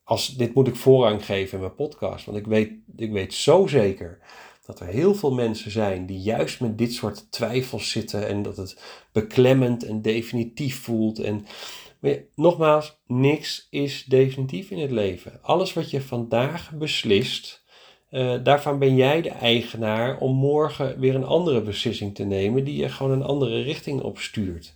als, 0.04 0.36
dit 0.36 0.54
moet 0.54 0.68
ik 0.68 0.76
voorrang 0.76 1.26
geven 1.26 1.54
in 1.54 1.64
mijn 1.64 1.76
podcast. 1.76 2.26
Want 2.26 2.38
ik 2.38 2.48
weet, 2.48 2.72
ik 2.96 3.12
weet 3.12 3.34
zo 3.34 3.68
zeker 3.68 4.20
dat 4.66 4.80
er 4.80 4.88
heel 4.88 5.16
veel 5.16 5.34
mensen 5.34 5.72
zijn 5.72 6.06
die 6.06 6.20
juist 6.20 6.60
met 6.60 6.78
dit 6.78 6.94
soort 6.94 7.32
twijfels 7.32 7.92
zitten 7.92 8.28
en 8.28 8.42
dat 8.42 8.58
het 8.58 8.82
beklemmend 9.12 9.84
en 9.84 10.02
definitief 10.02 10.80
voelt. 10.82 11.20
En 11.20 11.46
maar 12.00 12.24
nogmaals, 12.36 13.00
niks 13.08 13.68
is 13.70 14.06
definitief 14.08 14.70
in 14.72 14.80
het 14.80 14.92
leven. 14.92 15.40
Alles 15.42 15.74
wat 15.74 15.90
je 15.90 16.02
vandaag 16.02 16.72
beslist, 16.72 17.64
uh, 18.12 18.44
daarvan 18.44 18.80
ben 18.80 18.96
jij 18.96 19.22
de 19.22 19.30
eigenaar 19.30 20.18
om 20.18 20.36
morgen 20.36 21.00
weer 21.00 21.16
een 21.16 21.24
andere 21.24 21.62
beslissing 21.62 22.16
te 22.16 22.24
nemen 22.24 22.64
die 22.64 22.76
je 22.76 22.90
gewoon 22.90 23.12
een 23.12 23.24
andere 23.24 23.62
richting 23.62 24.02
opstuurt. 24.02 24.76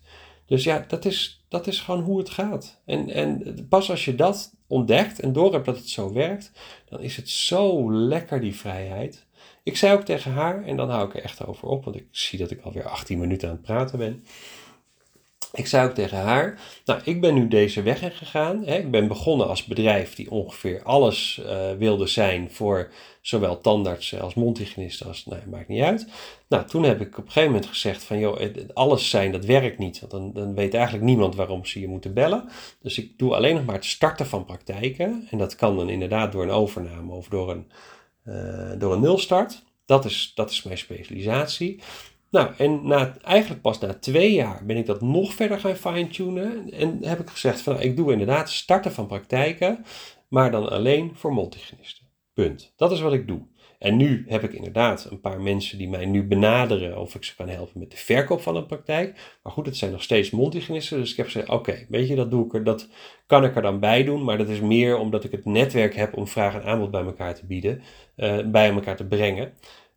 Dus 0.51 0.63
ja, 0.63 0.85
dat 0.87 1.05
is, 1.05 1.43
dat 1.47 1.67
is 1.67 1.79
gewoon 1.79 2.03
hoe 2.03 2.17
het 2.17 2.29
gaat. 2.29 2.81
En, 2.85 3.09
en 3.09 3.65
pas 3.69 3.89
als 3.89 4.05
je 4.05 4.15
dat 4.15 4.53
ontdekt 4.67 5.19
en 5.19 5.33
doorhebt 5.33 5.65
dat 5.65 5.77
het 5.77 5.89
zo 5.89 6.13
werkt, 6.13 6.51
dan 6.89 7.01
is 7.01 7.15
het 7.15 7.29
zo 7.29 7.93
lekker 7.93 8.39
die 8.41 8.55
vrijheid. 8.55 9.25
Ik 9.63 9.77
zei 9.77 9.93
ook 9.93 10.03
tegen 10.03 10.31
haar, 10.31 10.63
en 10.63 10.77
dan 10.77 10.89
hou 10.89 11.07
ik 11.07 11.15
er 11.15 11.23
echt 11.23 11.45
over 11.45 11.67
op, 11.67 11.83
want 11.83 11.95
ik 11.95 12.07
zie 12.11 12.39
dat 12.39 12.51
ik 12.51 12.61
alweer 12.61 12.87
18 12.87 13.19
minuten 13.19 13.49
aan 13.49 13.55
het 13.55 13.63
praten 13.63 13.97
ben. 13.97 14.23
Ik 15.53 15.67
zei 15.67 15.87
ook 15.87 15.93
tegen 15.93 16.17
haar, 16.17 16.59
nou, 16.85 17.01
ik 17.03 17.21
ben 17.21 17.33
nu 17.33 17.47
deze 17.47 17.81
weg 17.81 18.01
ingegaan. 18.01 18.63
Hè. 18.65 18.77
Ik 18.77 18.91
ben 18.91 19.07
begonnen 19.07 19.47
als 19.47 19.65
bedrijf 19.65 20.15
die 20.15 20.31
ongeveer 20.31 20.83
alles 20.83 21.41
uh, 21.45 21.71
wilde 21.77 22.07
zijn 22.07 22.51
voor 22.51 22.91
zowel 23.21 23.61
tandartsen 23.61 24.21
als 24.21 24.33
mondhygiënisten 24.33 25.07
als, 25.07 25.25
nou, 25.25 25.41
maakt 25.49 25.67
niet 25.67 25.81
uit. 25.81 26.07
Nou, 26.47 26.65
toen 26.65 26.83
heb 26.83 27.01
ik 27.01 27.17
op 27.17 27.25
een 27.25 27.31
gegeven 27.31 27.51
moment 27.51 27.69
gezegd 27.69 28.03
van, 28.03 28.19
joh, 28.19 28.39
alles 28.73 29.09
zijn, 29.09 29.31
dat 29.31 29.45
werkt 29.45 29.77
niet. 29.77 29.99
Want 29.99 30.11
dan, 30.11 30.33
dan 30.33 30.55
weet 30.55 30.73
eigenlijk 30.73 31.05
niemand 31.05 31.35
waarom 31.35 31.65
ze 31.65 31.79
je 31.79 31.87
moeten 31.87 32.13
bellen. 32.13 32.49
Dus 32.81 32.97
ik 32.97 33.17
doe 33.17 33.35
alleen 33.35 33.55
nog 33.55 33.65
maar 33.65 33.75
het 33.75 33.85
starten 33.85 34.25
van 34.25 34.45
praktijken. 34.45 35.27
En 35.29 35.37
dat 35.37 35.55
kan 35.55 35.75
dan 35.75 35.89
inderdaad 35.89 36.31
door 36.31 36.43
een 36.43 36.49
overname 36.49 37.13
of 37.13 37.27
door 37.27 37.51
een, 37.51 37.71
uh, 38.25 38.79
door 38.79 38.93
een 38.93 39.01
nulstart. 39.01 39.63
Dat 39.85 40.05
is, 40.05 40.31
dat 40.35 40.49
is 40.49 40.63
mijn 40.63 40.77
specialisatie. 40.77 41.79
Nou, 42.31 42.51
en 42.57 42.87
na, 42.87 43.17
eigenlijk 43.21 43.61
pas 43.61 43.79
na 43.79 43.93
twee 43.93 44.33
jaar 44.33 44.65
ben 44.65 44.77
ik 44.77 44.85
dat 44.85 45.01
nog 45.01 45.33
verder 45.33 45.59
gaan 45.59 45.75
fine-tunen. 45.75 46.71
En 46.71 47.03
heb 47.03 47.19
ik 47.19 47.29
gezegd 47.29 47.61
van, 47.61 47.73
nou, 47.73 47.85
ik 47.85 47.95
doe 47.95 48.11
inderdaad 48.11 48.49
starten 48.49 48.91
van 48.91 49.07
praktijken, 49.07 49.85
maar 50.27 50.51
dan 50.51 50.69
alleen 50.69 51.11
voor 51.15 51.33
multigenisten. 51.33 52.05
Punt. 52.33 52.73
Dat 52.75 52.91
is 52.91 53.01
wat 53.01 53.13
ik 53.13 53.27
doe. 53.27 53.41
En 53.79 53.97
nu 53.97 54.25
heb 54.27 54.43
ik 54.43 54.53
inderdaad 54.53 55.07
een 55.09 55.21
paar 55.21 55.41
mensen 55.41 55.77
die 55.77 55.89
mij 55.89 56.05
nu 56.05 56.23
benaderen 56.23 56.97
of 56.97 57.15
ik 57.15 57.23
ze 57.23 57.35
kan 57.35 57.49
helpen 57.49 57.79
met 57.79 57.91
de 57.91 57.97
verkoop 57.97 58.41
van 58.41 58.55
een 58.55 58.65
praktijk. 58.65 59.37
Maar 59.43 59.53
goed, 59.53 59.65
het 59.65 59.77
zijn 59.77 59.91
nog 59.91 60.03
steeds 60.03 60.29
multigenisten. 60.29 60.99
Dus 60.99 61.11
ik 61.11 61.17
heb 61.17 61.25
gezegd, 61.25 61.49
oké, 61.49 61.85
weet 61.89 62.07
je, 62.07 62.15
dat 62.15 62.31
doe 62.31 62.45
ik 62.45 62.53
er, 62.53 62.63
dat 62.63 62.87
kan 63.25 63.43
ik 63.43 63.55
er 63.55 63.61
dan 63.61 63.79
bij 63.79 64.03
doen. 64.03 64.23
Maar 64.23 64.37
dat 64.37 64.49
is 64.49 64.59
meer 64.59 64.97
omdat 64.97 65.23
ik 65.23 65.31
het 65.31 65.45
netwerk 65.45 65.95
heb 65.95 66.17
om 66.17 66.27
vraag 66.27 66.53
en 66.53 66.63
aanbod 66.63 66.91
bij 66.91 67.03
elkaar 67.03 67.35
te 67.35 67.45
bieden, 67.45 67.81
uh, 68.15 68.45
bij 68.45 68.71
elkaar 68.71 68.95
te 68.95 69.07
brengen. 69.07 69.53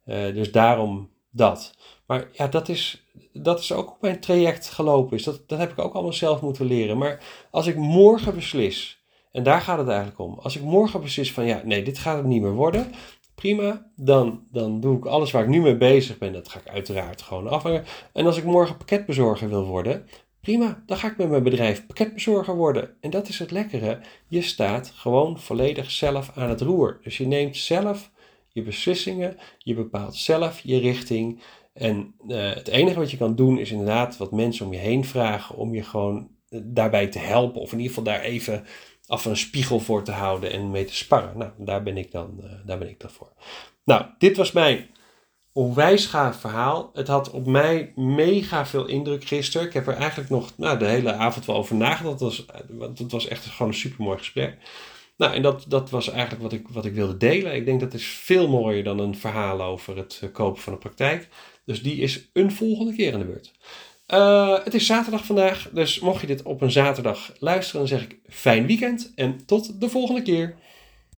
Uh, 0.07 0.35
dus 0.35 0.53
daarom 0.53 1.11
dat. 1.35 1.75
Maar 2.07 2.29
ja, 2.33 2.47
dat 2.47 2.69
is, 2.69 3.07
dat 3.33 3.61
is 3.61 3.73
ook 3.73 3.91
op 3.91 4.01
mijn 4.01 4.21
traject 4.21 4.69
gelopen. 4.69 5.17
Is. 5.17 5.25
Dat, 5.25 5.49
dat 5.49 5.59
heb 5.59 5.71
ik 5.71 5.79
ook 5.79 5.95
allemaal 5.95 6.13
zelf 6.13 6.41
moeten 6.41 6.67
leren. 6.67 6.99
Maar 6.99 7.25
als 7.51 7.67
ik 7.67 7.77
morgen 7.77 8.35
beslis, 8.35 9.05
en 9.33 9.43
daar 9.43 9.61
gaat 9.61 9.79
het 9.79 9.89
eigenlijk 9.89 10.19
om. 10.19 10.39
Als 10.39 10.57
ik 10.57 10.63
morgen 10.63 11.01
beslis 11.01 11.33
van 11.33 11.47
ja, 11.47 11.63
nee, 11.65 11.83
dit 11.83 11.99
gaat 11.99 12.17
het 12.17 12.27
niet 12.27 12.43
meer 12.43 12.53
worden. 12.53 12.93
Prima, 13.35 13.91
dan, 13.97 14.47
dan 14.51 14.81
doe 14.81 14.97
ik 14.97 15.05
alles 15.05 15.31
waar 15.31 15.43
ik 15.43 15.49
nu 15.49 15.61
mee 15.61 15.77
bezig 15.77 16.19
ben. 16.19 16.33
Dat 16.33 16.49
ga 16.49 16.59
ik 16.59 16.69
uiteraard 16.69 17.23
gewoon 17.23 17.49
afhangen. 17.49 17.85
En 18.13 18.27
als 18.27 18.37
ik 18.37 18.45
morgen 18.45 18.77
pakketbezorger 18.77 19.49
wil 19.49 19.65
worden, 19.65 20.09
prima, 20.41 20.83
dan 20.87 20.97
ga 20.97 21.09
ik 21.09 21.17
met 21.17 21.29
mijn 21.29 21.43
bedrijf 21.43 21.87
pakketbezorger 21.87 22.57
worden. 22.57 22.97
En 23.01 23.11
dat 23.11 23.29
is 23.29 23.39
het 23.39 23.51
lekkere. 23.51 24.01
Je 24.29 24.43
staat 24.43 24.93
gewoon 24.95 25.39
volledig 25.39 25.91
zelf 25.91 26.31
aan 26.35 26.49
het 26.49 26.61
roer. 26.61 26.99
Dus 27.03 27.17
je 27.17 27.27
neemt 27.27 27.57
zelf 27.57 28.11
je 28.55 28.63
beslissingen, 28.63 29.37
je 29.59 29.75
bepaalt 29.75 30.15
zelf 30.15 30.61
je 30.61 30.79
richting. 30.79 31.43
En 31.73 32.15
uh, 32.29 32.55
het 32.55 32.69
enige 32.69 32.99
wat 32.99 33.11
je 33.11 33.17
kan 33.17 33.35
doen 33.35 33.59
is 33.59 33.71
inderdaad 33.71 34.17
wat 34.17 34.33
mensen 34.33 34.67
om 34.67 34.73
je 34.73 34.79
heen 34.79 35.05
vragen 35.05 35.57
om 35.57 35.75
je 35.75 35.83
gewoon 35.83 36.29
daarbij 36.63 37.07
te 37.07 37.19
helpen. 37.19 37.61
Of 37.61 37.73
in 37.73 37.79
ieder 37.79 37.95
geval 37.95 38.13
daar 38.13 38.21
even 38.23 38.65
af 39.07 39.25
een 39.25 39.37
spiegel 39.37 39.81
voor 39.81 40.03
te 40.03 40.13
houden 40.13 40.53
en 40.53 40.71
mee 40.71 40.85
te 40.85 40.95
sparren. 40.95 41.39
Nou, 41.39 41.51
daar 41.59 41.83
ben 41.83 41.97
ik 41.97 42.11
dan, 42.11 42.41
uh, 42.41 42.51
daar 42.67 42.79
ben 42.79 42.89
ik 42.89 43.05
voor. 43.07 43.33
Nou, 43.85 44.05
dit 44.19 44.37
was 44.37 44.53
mijn 44.53 44.91
onwijs 45.53 46.07
gaaf 46.07 46.41
verhaal. 46.41 46.91
Het 46.93 47.09
had 47.09 47.31
op 47.31 47.47
mij 47.47 47.93
mega 47.97 48.67
veel 48.67 48.87
indruk 48.87 49.25
gisteren. 49.25 49.67
Ik 49.67 49.73
heb 49.73 49.87
er 49.87 49.97
eigenlijk 49.97 50.31
nog 50.31 50.53
nou, 50.57 50.79
de 50.79 50.87
hele 50.87 51.13
avond 51.13 51.47
wel 51.47 51.57
over 51.57 51.77
nagedacht. 51.77 52.19
Dat 52.19 52.21
was, 52.21 52.47
het 52.99 53.13
was 53.13 53.29
echt 53.29 53.47
gewoon 53.47 53.73
een 53.73 53.79
supermooi 53.79 54.19
gesprek. 54.19 54.59
Nou, 55.17 55.35
en 55.35 55.43
dat, 55.43 55.65
dat 55.69 55.91
was 55.91 56.11
eigenlijk 56.11 56.43
wat 56.43 56.53
ik, 56.53 56.69
wat 56.69 56.85
ik 56.85 56.95
wilde 56.95 57.17
delen. 57.17 57.55
Ik 57.55 57.65
denk 57.65 57.81
dat 57.81 57.95
is 57.95 58.07
veel 58.07 58.49
mooier 58.49 58.85
dan 58.85 58.99
een 58.99 59.17
verhaal 59.17 59.63
over 59.63 59.97
het 59.97 60.21
eh, 60.23 60.33
kopen 60.33 60.63
van 60.63 60.73
een 60.73 60.79
praktijk. 60.79 61.29
Dus 61.65 61.83
die 61.83 61.97
is 61.97 62.29
een 62.33 62.53
volgende 62.53 62.95
keer 62.95 63.13
in 63.13 63.19
de 63.19 63.25
beurt. 63.25 63.53
Uh, 64.09 64.65
het 64.65 64.75
is 64.75 64.87
zaterdag 64.87 65.25
vandaag, 65.25 65.69
dus 65.73 66.01
mocht 66.01 66.21
je 66.21 66.27
dit 66.27 66.43
op 66.43 66.61
een 66.61 66.71
zaterdag 66.71 67.33
luisteren, 67.39 67.81
dan 67.81 67.99
zeg 67.99 68.03
ik 68.03 68.19
fijn 68.29 68.67
weekend 68.67 69.13
en 69.15 69.47
tot 69.47 69.81
de 69.81 69.89
volgende 69.89 70.23
keer. 70.23 70.55